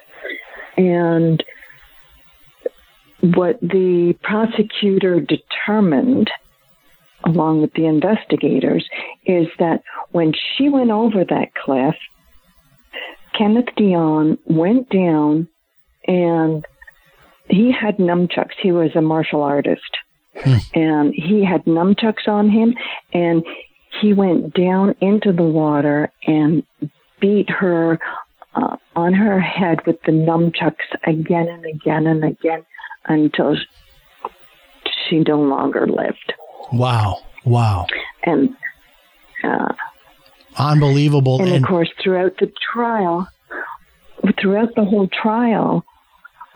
And 0.77 1.43
what 3.21 3.61
the 3.61 4.15
prosecutor 4.23 5.21
determined, 5.21 6.31
along 7.25 7.63
with 7.63 7.73
the 7.73 7.87
investigators, 7.87 8.87
is 9.25 9.47
that 9.59 9.83
when 10.11 10.33
she 10.35 10.69
went 10.69 10.91
over 10.91 11.25
that 11.25 11.55
cliff, 11.55 11.95
Kenneth 13.37 13.69
Dion 13.77 14.39
went 14.47 14.89
down 14.91 15.49
and 16.07 16.65
he 17.49 17.73
had 17.73 17.99
nunchucks. 17.99 18.55
He 18.63 18.73
was 18.73 18.91
a 18.95 19.03
martial 19.03 19.43
artist. 19.43 19.83
And 20.75 21.15
he 21.15 21.45
had 21.45 21.65
nunchucks 21.65 22.27
on 22.27 22.51
him 22.51 22.75
and 23.13 23.45
he 24.01 24.13
went 24.13 24.55
down 24.55 24.97
into 25.01 25.33
the 25.33 25.45
water 25.45 26.11
and 26.27 26.65
beat 27.21 27.49
her 27.49 28.01
uh, 28.55 28.77
on 28.97 29.15
her 29.15 29.41
head 29.41 29.87
with 29.87 30.01
the 30.03 30.13
nunchucks 30.13 30.75
again 31.07 31.49
and 31.49 31.65
again 31.65 32.07
and 32.07 32.25
again 32.25 32.65
until 33.07 33.57
she 35.09 35.21
no 35.21 35.41
longer 35.41 35.87
lived. 35.87 36.33
Wow. 36.73 37.19
Wow. 37.45 37.87
And 38.25 38.57
uh, 39.43 39.73
Unbelievable. 40.57 41.41
and, 41.41 41.49
And, 41.51 41.65
of 41.65 41.69
course, 41.69 41.91
throughout 42.03 42.37
the 42.39 42.53
trial, 42.73 43.29
throughout 44.41 44.75
the 44.77 44.85
whole 44.85 45.09
trial, 45.09 45.85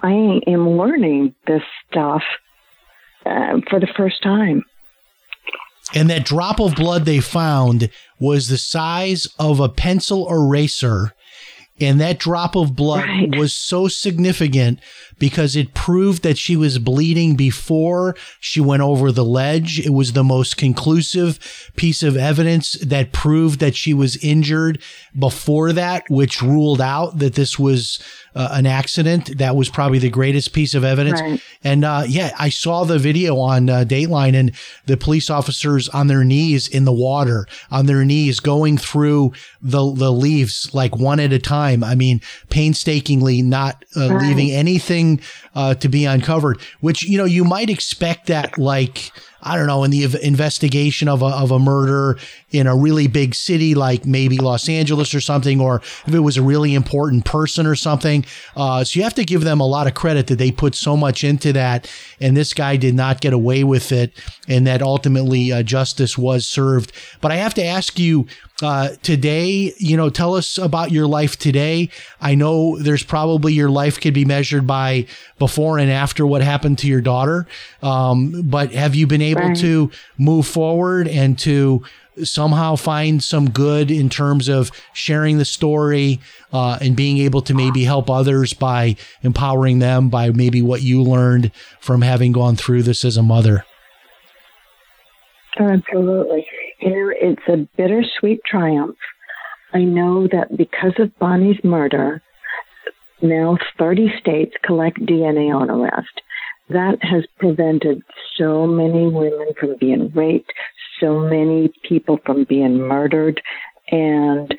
I 0.03 0.41
am 0.47 0.71
learning 0.77 1.35
this 1.47 1.63
stuff 1.91 2.23
uh, 3.27 3.61
for 3.69 3.81
the 3.81 3.89
first 3.97 4.23
time. 4.23 4.63
and 5.95 6.09
that 6.11 6.25
drop 6.25 6.61
of 6.61 6.75
blood 6.75 7.05
they 7.05 7.21
found 7.21 7.91
was 8.21 8.49
the 8.49 8.59
size 8.59 9.27
of 9.39 9.59
a 9.59 9.69
pencil 9.69 10.31
eraser. 10.31 11.13
And 11.81 12.01
that 12.01 12.19
drop 12.19 12.57
of 12.57 12.75
blood 12.75 13.05
Right. 13.05 13.37
was 13.37 13.53
so 13.55 13.89
significant 13.89 14.81
because 15.19 15.57
it 15.57 15.75
proved 15.75 16.23
that 16.23 16.39
she 16.39 16.57
was 16.57 16.79
bleeding 16.79 17.35
before 17.37 18.15
she 18.41 18.61
went 18.61 18.83
over 18.83 19.11
the 19.13 19.25
ledge. 19.25 19.81
It 19.81 19.93
was 19.93 20.13
the 20.13 20.25
most 20.25 20.57
conclusive 20.57 21.39
piece 21.77 22.03
of 22.03 22.17
evidence 22.17 22.73
that 22.75 23.13
proved 23.13 23.61
that 23.61 23.75
she 23.77 23.93
was 23.95 24.17
injured 24.19 24.81
before 25.19 25.73
that, 25.73 26.05
which 26.09 26.43
ruled 26.43 26.81
out 26.81 27.19
that 27.19 27.35
this 27.35 27.59
was 27.59 27.99
uh, 28.39 28.49
an 28.53 28.67
accident. 28.67 29.37
That 29.39 29.57
was 29.57 29.69
probably 29.69 29.99
the 29.99 30.09
greatest 30.11 30.53
piece 30.53 30.75
of 30.75 30.85
evidence. 30.85 31.21
Right. 31.21 31.43
And 31.65 31.85
uh, 31.85 32.05
yeah, 32.09 32.31
I 32.39 32.49
saw 32.51 32.85
the 32.85 32.99
video 32.99 33.37
on 33.39 33.69
uh, 33.69 33.85
Dateline 33.87 34.35
and 34.35 34.53
the 34.87 34.97
police 34.97 35.29
officers 35.29 35.89
on 35.91 36.07
their 36.07 36.23
knees 36.25 36.69
in 36.69 36.85
the 36.85 36.93
water, 36.93 37.47
on 37.71 37.87
their 37.87 38.05
knees 38.05 38.41
going 38.41 38.79
through 38.79 39.33
the 39.61 39.93
the 39.93 40.13
leaves 40.13 40.71
like 40.73 40.97
one 40.97 41.21
at 41.21 41.33
a 41.33 41.39
time. 41.41 41.83
I 41.83 41.95
mean, 41.97 42.21
painstakingly, 42.49 43.43
not 43.43 43.85
uh, 43.97 44.09
Right. 44.09 44.29
leaving 44.29 44.51
anything 44.53 45.21
uh, 45.55 45.75
to 45.75 45.89
be 45.89 46.05
uncovered. 46.05 46.61
Which 46.81 47.03
you 47.03 47.19
know 47.19 47.25
you 47.27 47.45
might 47.45 47.71
expect 47.71 48.27
that 48.29 48.57
like. 48.57 49.11
I 49.43 49.57
don't 49.57 49.67
know, 49.67 49.85
in 49.85 49.91
the 49.91 50.19
investigation 50.27 51.09
of 51.09 51.23
a, 51.23 51.27
of 51.27 51.51
a 51.51 51.59
murder 51.59 52.19
in 52.51 52.67
a 52.67 52.77
really 52.77 53.07
big 53.07 53.35
city 53.35 53.75
like 53.75 54.05
maybe 54.05 54.39
Los 54.39 54.69
Angeles 54.69 55.15
or 55.15 55.21
something, 55.21 55.61
or 55.61 55.77
if 56.07 56.15
it 56.15 56.21
was 56.21 56.37
a 56.37 56.43
really 56.43 56.75
important 56.75 57.25
person 57.25 57.67
or 57.67 57.77
something. 57.77 58.25
Uh, 58.57 58.83
so 58.85 58.99
you 58.99 59.05
have 59.05 59.15
to 59.15 59.25
give 59.25 59.45
them 59.45 59.61
a 59.61 59.67
lot 59.67 59.87
of 59.87 59.95
credit 59.95 60.27
that 60.29 60.39
they 60.39 60.51
put 60.51 60.75
so 60.75 60.97
much 60.97 61.23
into 61.23 61.53
that. 61.53 61.91
And 62.21 62.37
this 62.37 62.53
guy 62.55 62.77
did 62.77 62.95
not 62.95 63.21
get 63.21 63.33
away 63.33 63.65
with 63.65 63.93
it, 63.93 64.13
and 64.49 64.67
that 64.67 64.83
ultimately 64.83 65.53
uh, 65.53 65.63
justice 65.63 66.19
was 66.19 66.47
served. 66.47 66.93
But 67.21 67.31
I 67.31 67.37
have 67.37 67.55
to 67.55 67.65
ask 67.65 67.99
you 67.99 68.27
uh, 68.63 68.91
today, 69.03 69.73
you 69.79 69.97
know, 69.97 70.11
tell 70.11 70.35
us 70.35 70.59
about 70.59 70.91
your 70.91 71.07
life 71.07 71.39
today. 71.39 71.91
I 72.21 72.35
know 72.35 72.77
there's 72.79 73.05
probably 73.05 73.53
your 73.53 73.71
life 73.71 74.01
could 74.01 74.15
be 74.15 74.25
measured 74.25 74.67
by 74.67 75.07
before 75.39 75.79
and 75.79 75.91
after 75.91 76.27
what 76.27 76.43
happened 76.43 76.79
to 76.79 76.89
your 76.89 77.01
daughter. 77.01 77.47
Um, 77.83 78.43
but 78.47 78.73
have 78.73 78.95
you 78.95 79.07
been 79.07 79.23
able 79.23 79.43
Right. 79.43 79.57
to 79.59 79.91
move 80.19 80.47
forward 80.47 81.07
and 81.07 81.39
to 81.41 81.85
somehow 82.25 82.75
find 82.75 83.23
some 83.23 83.49
good 83.49 83.93
in 83.93 84.09
terms 84.09 84.49
of 84.49 84.73
sharing 84.93 85.39
the 85.39 85.45
story 85.45 86.19
uh, 86.53 86.77
and 86.81 86.97
being 86.97 87.19
able 87.19 87.41
to 87.43 87.55
maybe 87.55 87.85
help 87.85 88.11
others 88.11 88.53
by 88.53 88.97
empowering 89.23 89.79
them 89.79 90.09
by 90.09 90.31
maybe 90.31 90.61
what 90.61 90.83
you 90.83 91.01
learned 91.01 91.53
from 91.79 92.03
having 92.03 92.33
gone 92.33 92.57
through 92.57 92.83
this 92.83 93.05
as 93.05 93.17
a 93.17 93.23
mother? 93.23 93.65
Absolutely. 95.61 96.45
Know, 96.81 97.11
it's 97.15 97.43
a 97.49 97.69
bittersweet 97.77 98.41
triumph. 98.45 98.97
I 99.73 99.81
know 99.81 100.29
that 100.29 100.57
because 100.57 100.95
of 100.99 101.17
Bonnie's 101.19 101.63
murder, 101.63 102.23
now 103.21 103.59
30 103.79 104.09
states 104.21 104.55
collect 104.65 104.99
DNA 105.01 105.55
on 105.55 105.71
arrest. 105.71 106.21
That 106.71 106.99
has 107.03 107.25
prevented 107.39 108.03
so 108.37 108.67
many 108.67 109.09
women 109.09 109.55
from 109.59 109.77
being 109.81 110.11
raped, 110.15 110.53
so 111.01 111.19
many 111.21 111.73
people 111.89 112.19
from 112.25 112.45
being 112.45 112.79
murdered, 112.79 113.41
and 113.91 114.55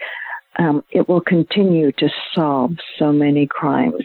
um, 0.57 0.83
it 0.91 1.07
will 1.07 1.21
continue 1.21 1.91
to 1.93 2.09
solve 2.33 2.71
so 2.97 3.11
many 3.11 3.47
crimes. 3.47 4.03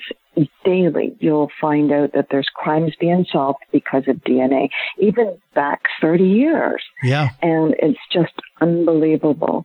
Daily, 0.64 1.16
you'll 1.20 1.50
find 1.60 1.92
out 1.92 2.12
that 2.14 2.26
there's 2.30 2.48
crimes 2.54 2.92
being 2.98 3.24
solved 3.30 3.60
because 3.72 4.04
of 4.08 4.16
DNA, 4.16 4.68
even 4.98 5.38
back 5.54 5.82
30 6.00 6.24
years 6.24 6.82
Yeah. 7.02 7.28
and 7.42 7.74
it's 7.78 7.98
just 8.12 8.32
unbelievable. 8.60 9.64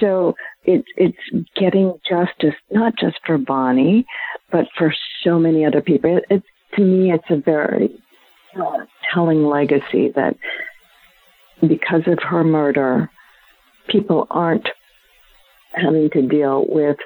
So 0.00 0.34
it's 0.64 0.86
it's 0.96 1.46
getting 1.56 1.98
justice 2.08 2.54
not 2.70 2.94
just 2.98 3.16
for 3.24 3.38
Bonnie, 3.38 4.06
but 4.50 4.66
for 4.76 4.92
so 5.24 5.38
many 5.38 5.64
other 5.64 5.80
people. 5.80 6.16
It, 6.16 6.24
it's 6.30 6.46
to 6.76 6.82
me, 6.82 7.12
it's 7.12 7.30
a 7.30 7.36
very 7.36 7.90
uh, 8.58 8.84
telling 9.14 9.46
legacy 9.46 10.12
that 10.14 10.36
because 11.60 12.02
of 12.06 12.18
her 12.22 12.44
murder, 12.44 13.10
people 13.88 14.26
aren't 14.30 14.68
having 15.72 16.10
to 16.10 16.22
deal 16.22 16.66
with 16.68 16.96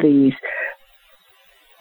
these 0.00 0.32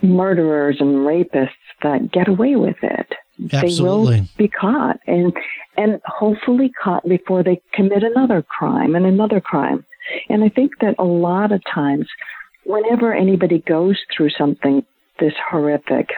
murderers 0.02 0.78
and 0.80 0.98
rapists 1.08 1.50
that 1.84 2.12
get 2.12 2.28
away 2.28 2.56
with 2.56 2.78
it. 2.82 3.08
They 3.38 3.76
will 3.80 4.26
be 4.38 4.48
caught 4.50 5.00
and 5.08 5.34
and 5.78 6.02
hopefully 6.06 6.72
caught 6.84 7.08
before 7.08 7.42
they 7.42 7.62
commit 7.74 8.04
another 8.04 8.42
crime 8.42 8.96
and 8.96 9.06
another 9.06 9.40
crime. 9.40 9.86
And 10.28 10.44
I 10.44 10.50
think 10.50 10.72
that 10.82 10.96
a 11.00 11.06
lot 11.06 11.52
of 11.52 11.62
times 11.74 12.08
whenever 12.66 13.14
anybody 13.14 13.60
goes 13.66 13.98
through 14.16 14.32
something 14.38 14.84
this 15.20 15.34
horrific, 15.50 16.10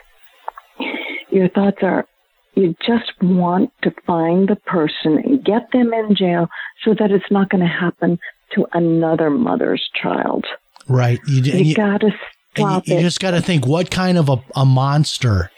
your 1.30 1.50
thoughts 1.50 1.78
are 1.84 2.08
you 2.56 2.76
just 2.86 3.12
want 3.22 3.72
to 3.84 3.92
find 4.06 4.50
the 4.50 4.58
person 4.58 5.18
and 5.24 5.44
get 5.44 5.72
them 5.72 5.94
in 5.94 6.16
jail 6.16 6.48
so 6.84 6.94
that 6.98 7.12
it's 7.12 7.32
not 7.32 7.50
going 7.50 7.62
to 7.62 7.68
happen 7.68 8.20
to 8.54 8.68
another 8.74 9.30
mother's 9.30 9.90
child. 10.02 10.46
Right. 10.90 11.20
You, 11.28 11.42
You, 11.44 11.60
you- 11.64 11.76
got 11.76 12.02
to 12.02 12.12
and 12.56 12.88
you, 12.88 12.96
you 12.96 13.02
just 13.02 13.20
got 13.20 13.32
to 13.32 13.42
think 13.42 13.66
what 13.66 13.90
kind 13.92 14.18
of 14.18 14.30
a, 14.30 14.38
a 14.56 14.66
monster 14.66 15.50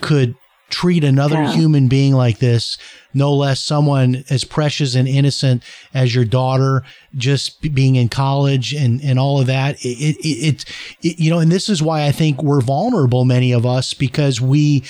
could 0.00 0.34
treat 0.70 1.04
another 1.04 1.34
Yeah. 1.34 1.52
human 1.52 1.86
being 1.88 2.14
like 2.14 2.38
this 2.38 2.78
no 3.12 3.34
less 3.34 3.60
someone 3.60 4.24
as 4.30 4.42
precious 4.42 4.94
and 4.94 5.06
innocent 5.06 5.62
as 5.92 6.14
your 6.14 6.24
daughter 6.24 6.82
just 7.14 7.60
b- 7.60 7.68
being 7.68 7.96
in 7.96 8.08
college 8.08 8.72
and 8.72 8.98
and 9.02 9.18
all 9.18 9.38
of 9.38 9.46
that 9.48 9.76
it 9.84 9.88
it, 10.00 10.16
it, 10.26 10.64
it 11.02 11.18
you 11.18 11.28
know 11.30 11.38
and 11.40 11.52
this 11.52 11.68
is 11.68 11.82
why 11.82 12.06
i 12.06 12.10
think 12.10 12.42
we're 12.42 12.62
vulnerable 12.62 13.26
many 13.26 13.52
of 13.52 13.66
us 13.66 13.92
because 13.92 14.40
we 14.40 14.82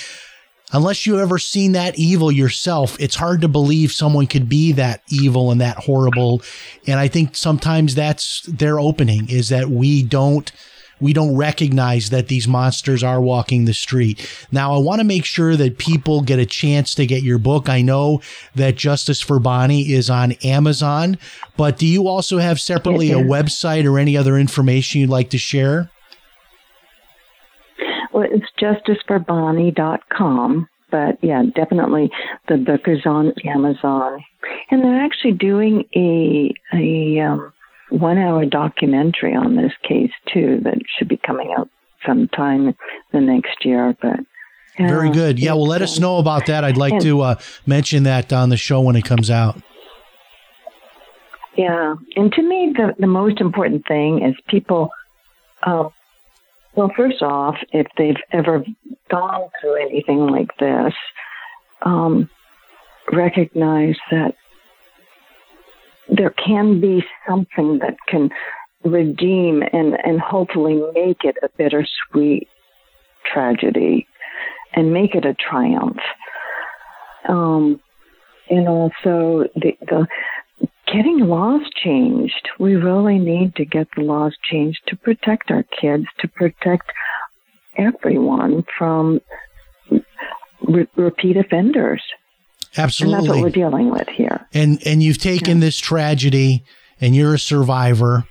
unless 0.71 1.05
you've 1.05 1.19
ever 1.19 1.37
seen 1.37 1.73
that 1.73 1.99
evil 1.99 2.31
yourself, 2.31 2.99
it's 2.99 3.13
hard 3.13 3.41
to 3.41 3.47
believe 3.47 3.91
someone 3.91 4.25
could 4.25 4.49
be 4.49 4.71
that 4.71 5.03
evil 5.09 5.51
and 5.51 5.61
that 5.61 5.77
horrible. 5.77 6.41
And 6.87 6.99
I 6.99 7.07
think 7.07 7.35
sometimes 7.35 7.93
that's 7.93 8.41
their 8.47 8.79
opening 8.79 9.29
is 9.29 9.49
that 9.49 9.69
we 9.69 10.01
don't 10.01 10.51
we 11.03 11.11
don't 11.11 11.35
recognize 11.35 12.11
that 12.11 12.29
these 12.29 12.47
monsters 12.47 13.03
are 13.03 13.19
walking 13.19 13.65
the 13.65 13.73
street. 13.73 14.25
Now, 14.53 14.73
I 14.73 14.77
want 14.79 15.01
to 15.01 15.05
make 15.05 15.25
sure 15.25 15.57
that 15.57 15.77
people 15.77 16.21
get 16.21 16.39
a 16.39 16.45
chance 16.45 16.95
to 16.95 17.05
get 17.05 17.23
your 17.23 17.37
book. 17.37 17.67
I 17.67 17.81
know 17.81 18.21
that 18.55 18.77
Justice 18.77 19.19
for 19.19 19.37
Bonnie 19.37 19.91
is 19.91 20.09
on 20.09 20.31
Amazon, 20.43 21.17
but 21.57 21.77
do 21.77 21.85
you 21.85 22.07
also 22.07 22.37
have 22.37 22.57
separately 22.57 23.11
a 23.11 23.17
website 23.17 23.83
or 23.85 23.99
any 23.99 24.15
other 24.15 24.37
information 24.37 25.01
you'd 25.01 25.09
like 25.09 25.29
to 25.31 25.37
share? 25.37 25.89
Well, 28.13 28.29
it's 28.31 28.47
justiceforbonnie.com. 28.61 30.69
But 30.89 31.17
yeah, 31.21 31.43
definitely 31.53 32.11
the 32.47 32.55
book 32.57 32.87
is 32.87 33.05
on 33.05 33.33
Amazon. 33.43 34.23
And 34.71 34.81
they're 34.83 35.03
actually 35.03 35.33
doing 35.33 35.83
a, 35.95 36.53
a 36.73 37.19
um, 37.19 37.51
one 37.89 38.17
hour 38.17 38.45
documentary 38.45 39.35
on 39.35 39.55
this 39.55 39.73
case 39.87 40.11
too 40.33 40.59
that 40.63 40.79
should 40.97 41.07
be 41.07 41.17
coming 41.17 41.53
out 41.57 41.69
sometime 42.05 42.75
the 43.11 43.21
next 43.21 43.65
year. 43.65 43.95
But 44.01 44.19
yeah, 44.79 44.87
Very 44.87 45.11
good. 45.11 45.39
Yeah, 45.39 45.53
well, 45.53 45.67
let 45.67 45.81
us 45.81 45.99
know 45.99 46.17
about 46.17 46.47
that. 46.47 46.63
I'd 46.63 46.77
like 46.77 46.93
and- 46.93 47.01
to 47.03 47.21
uh, 47.21 47.35
mention 47.65 48.03
that 48.03 48.33
on 48.33 48.49
the 48.49 48.57
show 48.57 48.81
when 48.81 48.95
it 48.95 49.05
comes 49.05 49.29
out. 49.29 49.61
Yeah, 51.55 51.95
and 52.15 52.33
to 52.33 52.41
me, 52.41 52.73
the 52.75 52.95
the 52.97 53.07
most 53.07 53.39
important 53.39 53.85
thing 53.87 54.23
is 54.23 54.35
people. 54.47 54.89
Um, 55.61 55.89
well, 56.75 56.91
first 56.97 57.21
off, 57.21 57.55
if 57.71 57.85
they've 57.95 58.17
ever 58.31 58.65
gone 59.11 59.49
through 59.61 59.75
anything 59.75 60.25
like 60.25 60.49
this, 60.57 60.93
um, 61.83 62.27
recognize 63.11 63.95
that 64.09 64.35
there 66.09 66.31
can 66.31 66.79
be 66.79 67.03
something 67.27 67.79
that 67.79 67.95
can 68.07 68.29
redeem 68.83 69.63
and 69.71 69.97
and 70.03 70.19
hopefully 70.19 70.81
make 70.93 71.23
it 71.23 71.37
a 71.41 71.49
bittersweet 71.57 72.47
tragedy, 73.31 74.07
and 74.73 74.93
make 74.93 75.15
it 75.15 75.25
a 75.25 75.33
triumph. 75.33 76.01
Um, 77.27 77.79
and 78.49 78.67
also 78.67 79.47
the 79.55 79.77
the 79.81 80.07
getting 80.87 81.19
laws 81.19 81.61
changed. 81.83 82.49
We 82.59 82.75
really 82.75 83.17
need 83.17 83.55
to 83.55 83.65
get 83.65 83.87
the 83.95 84.03
laws 84.03 84.35
changed 84.49 84.81
to 84.87 84.95
protect 84.97 85.49
our 85.49 85.63
kids, 85.63 86.05
to 86.19 86.27
protect 86.27 86.91
everyone 87.77 88.63
from 88.77 89.19
re- 90.67 90.87
repeat 90.95 91.37
offenders. 91.37 92.03
Absolutely. 92.77 93.17
And 93.17 93.25
that's 93.25 93.35
what 93.35 93.43
we're 93.43 93.49
dealing 93.49 93.91
with 93.91 94.09
here. 94.09 94.47
And 94.53 94.81
and 94.85 95.03
you've 95.03 95.19
taken 95.19 95.57
yeah. 95.57 95.65
this 95.65 95.77
tragedy 95.77 96.63
and 96.99 97.15
you're 97.15 97.35
a 97.35 97.39
survivor 97.39 98.25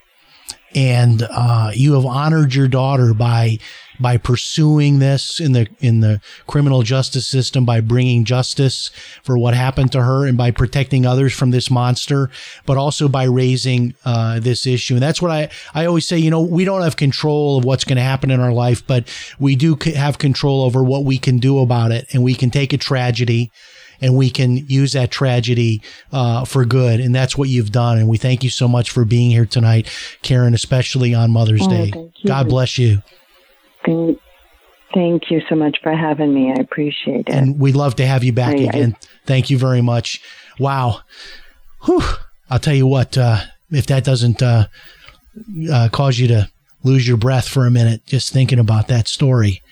and 0.74 1.26
uh, 1.30 1.70
you 1.74 1.95
have 1.95 2.07
honored 2.07 2.55
your 2.55 2.68
daughter 2.68 3.14
by 3.14 3.59
by 4.01 4.16
pursuing 4.16 4.99
this 4.99 5.38
in 5.38 5.53
the 5.53 5.68
in 5.78 6.01
the 6.01 6.20
criminal 6.47 6.82
justice 6.82 7.26
system 7.26 7.64
by 7.64 7.80
bringing 7.80 8.24
justice 8.24 8.90
for 9.22 9.36
what 9.36 9.55
happened 9.55 9.93
to 9.93 10.03
her 10.03 10.26
and 10.26 10.36
by 10.36 10.51
protecting 10.51 11.05
others 11.07 11.32
from 11.32 11.51
this 11.51 11.70
monster 11.70 12.30
but 12.66 12.76
also 12.76 13.09
by 13.09 13.24
raising 13.24 13.95
uh, 14.05 14.40
this 14.40 14.66
issue 14.66 14.95
and 14.95 15.03
that's 15.03 15.22
what 15.22 15.30
I 15.30 15.51
I 15.74 15.86
always 15.86 16.09
say 16.09 16.18
you 16.18 16.30
know 16.30 16.40
we 16.40 16.64
don't 16.64 16.82
have 16.82 16.97
control 16.97 17.59
of 17.59 17.64
what's 17.64 17.84
going 17.84 17.97
to 17.97 18.03
happen 18.03 18.30
in 18.30 18.40
our 18.40 18.53
life 18.53 18.84
but 18.86 19.09
we 19.38 19.57
do 19.57 19.76
have 19.95 20.18
control 20.18 20.62
over 20.62 20.82
what 20.82 21.05
we 21.05 21.18
can 21.18 21.38
do 21.38 21.61
about 21.61 21.93
it 21.93 22.07
and 22.12 22.22
we 22.24 22.34
can 22.34 22.51
take 22.51 22.72
a 22.72 22.78
tragedy 22.78 23.53
and 24.03 24.16
we 24.16 24.28
can 24.28 24.57
use 24.57 24.92
that 24.92 25.11
tragedy 25.11 25.80
uh, 26.11 26.44
for 26.44 26.64
good. 26.64 27.00
And 27.00 27.14
that's 27.14 27.38
what 27.38 27.48
you've 27.48 27.70
done. 27.70 27.98
And 27.98 28.09
we 28.09 28.18
thank 28.18 28.42
you 28.42 28.50
so 28.50 28.66
much 28.66 28.90
for 28.90 29.05
being 29.05 29.30
here 29.30 29.46
tonight, 29.46 29.88
Karen, 30.22 30.53
especially 30.53 31.14
on 31.14 31.30
Mother's 31.30 31.62
oh, 31.62 31.70
Day. 31.70 32.12
God 32.26 32.48
bless 32.48 32.76
you. 32.78 33.03
Thank, 33.86 34.18
thank 34.92 35.30
you 35.30 35.40
so 35.48 35.55
much 35.55 35.78
for 35.82 35.94
having 35.94 36.34
me. 36.34 36.53
I 36.53 36.61
appreciate 36.61 37.28
it. 37.28 37.34
And 37.34 37.59
we'd 37.61 37.76
love 37.76 37.94
to 37.96 38.07
have 38.07 38.24
you 38.24 38.32
back 38.32 38.57
I, 38.57 38.64
again. 38.64 38.96
I, 39.00 39.07
thank 39.24 39.48
you 39.48 39.57
very 39.57 39.80
much. 39.80 40.20
Wow. 40.59 41.00
Whew. 41.84 42.03
I'll 42.50 42.59
tell 42.59 42.74
you 42.74 42.86
what, 42.86 43.16
uh, 43.16 43.38
if 43.70 43.86
that 43.86 44.05
doesn't 44.05 44.42
uh, 44.42 44.66
uh, 45.72 45.88
cause 45.90 46.18
you 46.18 46.28
to 46.28 46.50
lose 46.84 47.07
your 47.07 47.16
breath 47.16 47.48
for 47.48 47.66
a 47.66 47.70
minute 47.70 48.05
just 48.05 48.32
thinking 48.32 48.59
about 48.59 48.88
that 48.88 49.07
story. 49.07 49.62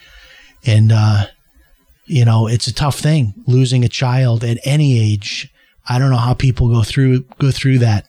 And 0.65 0.93
uh, 0.93 1.25
you 2.11 2.25
know, 2.25 2.49
it's 2.49 2.67
a 2.67 2.75
tough 2.75 2.99
thing 2.99 3.35
losing 3.47 3.85
a 3.85 3.89
child 3.89 4.43
at 4.43 4.59
any 4.65 4.99
age. 4.99 5.49
I 5.89 5.99
don't 5.99 6.11
know 6.11 6.17
how 6.17 6.35
people 6.35 6.69
go 6.69 6.83
through 6.83 7.23
go 7.39 7.51
through 7.51 7.79
that, 7.79 8.09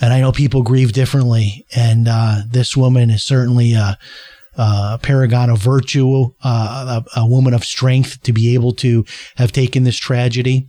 and 0.00 0.12
I 0.12 0.20
know 0.20 0.32
people 0.32 0.62
grieve 0.62 0.92
differently. 0.92 1.66
And 1.76 2.08
uh, 2.08 2.42
this 2.48 2.76
woman 2.76 3.10
is 3.10 3.22
certainly 3.22 3.74
a, 3.74 3.98
a 4.56 4.98
paragon 5.02 5.50
of 5.50 5.58
virtue, 5.58 6.32
uh, 6.42 7.02
a, 7.14 7.20
a, 7.20 7.26
woman 7.26 7.52
of 7.52 7.64
strength 7.64 8.22
to 8.22 8.32
be 8.32 8.54
able 8.54 8.72
to 8.72 9.04
have 9.36 9.52
taken 9.52 9.84
this 9.84 9.98
tragedy 9.98 10.68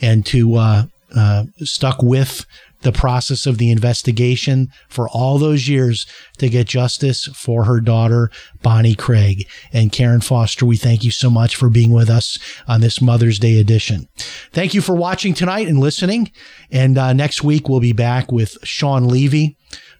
and 0.00 0.26
to 0.26 0.56
uh, 0.56 0.82
uh 1.14 1.44
stuck 1.58 2.02
with 2.02 2.46
the 2.82 2.92
process 2.92 3.46
of 3.46 3.58
the 3.58 3.70
investigation 3.70 4.68
for 4.88 5.08
all 5.08 5.38
those 5.38 5.68
years 5.68 6.06
to 6.38 6.48
get 6.48 6.66
justice 6.66 7.26
for 7.26 7.64
her 7.64 7.80
daughter, 7.80 8.30
Bonnie 8.62 8.94
Craig. 8.94 9.46
And 9.72 9.92
Karen 9.92 10.20
Foster, 10.20 10.64
we 10.64 10.76
thank 10.76 11.04
you 11.04 11.10
so 11.10 11.30
much 11.30 11.56
for 11.56 11.68
being 11.68 11.92
with 11.92 12.08
us 12.08 12.38
on 12.66 12.80
this 12.80 13.00
Mother's 13.00 13.38
Day 13.38 13.58
edition. 13.58 14.08
Thank 14.52 14.74
you 14.74 14.80
for 14.80 14.94
watching 14.94 15.34
tonight 15.34 15.68
and 15.68 15.78
listening. 15.78 16.32
And 16.70 16.96
uh, 16.96 17.12
next 17.12 17.44
week, 17.44 17.68
we'll 17.68 17.80
be 17.80 17.92
back 17.92 18.32
with 18.32 18.56
Shawn 18.64 19.08
Levy 19.08 19.56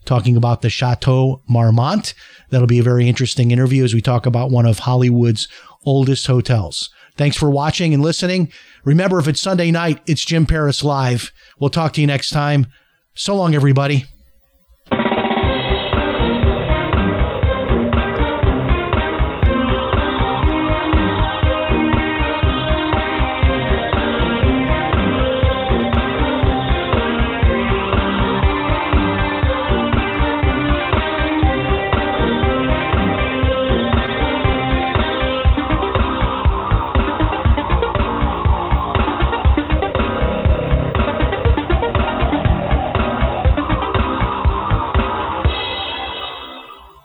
talking 0.07 0.37
about 0.37 0.63
the 0.63 0.71
Chateau 0.71 1.43
Marmont. 1.49 2.15
That'll 2.49 2.67
be 2.67 2.79
a 2.79 2.85
very 2.85 3.09
interesting 3.09 3.51
interview 3.51 3.85
as 3.85 3.95
we 3.95 4.01
talk 4.01 4.27
about 4.27 4.51
one 4.51 4.67
of 4.67 4.81
Hollywood's 4.81 5.49
oldest 5.85 6.27
hotels. 6.27 6.91
Thanks 7.17 7.37
for 7.37 7.51
watching 7.51 7.93
and 7.95 8.03
listening. 8.03 8.53
Remember, 8.85 9.19
if 9.19 9.29
it's 9.29 9.41
Sunday 9.41 9.71
night, 9.71 10.01
it's 10.07 10.25
Jim 10.25 10.47
Paris 10.47 10.83
Live. 10.83 11.33
We'll 11.59 11.71
talk 11.71 11.93
to 11.95 12.01
you 12.01 12.07
next 12.07 12.31
time. 12.31 12.67
So 13.15 13.37
long, 13.37 13.55
everybody. 13.55 14.05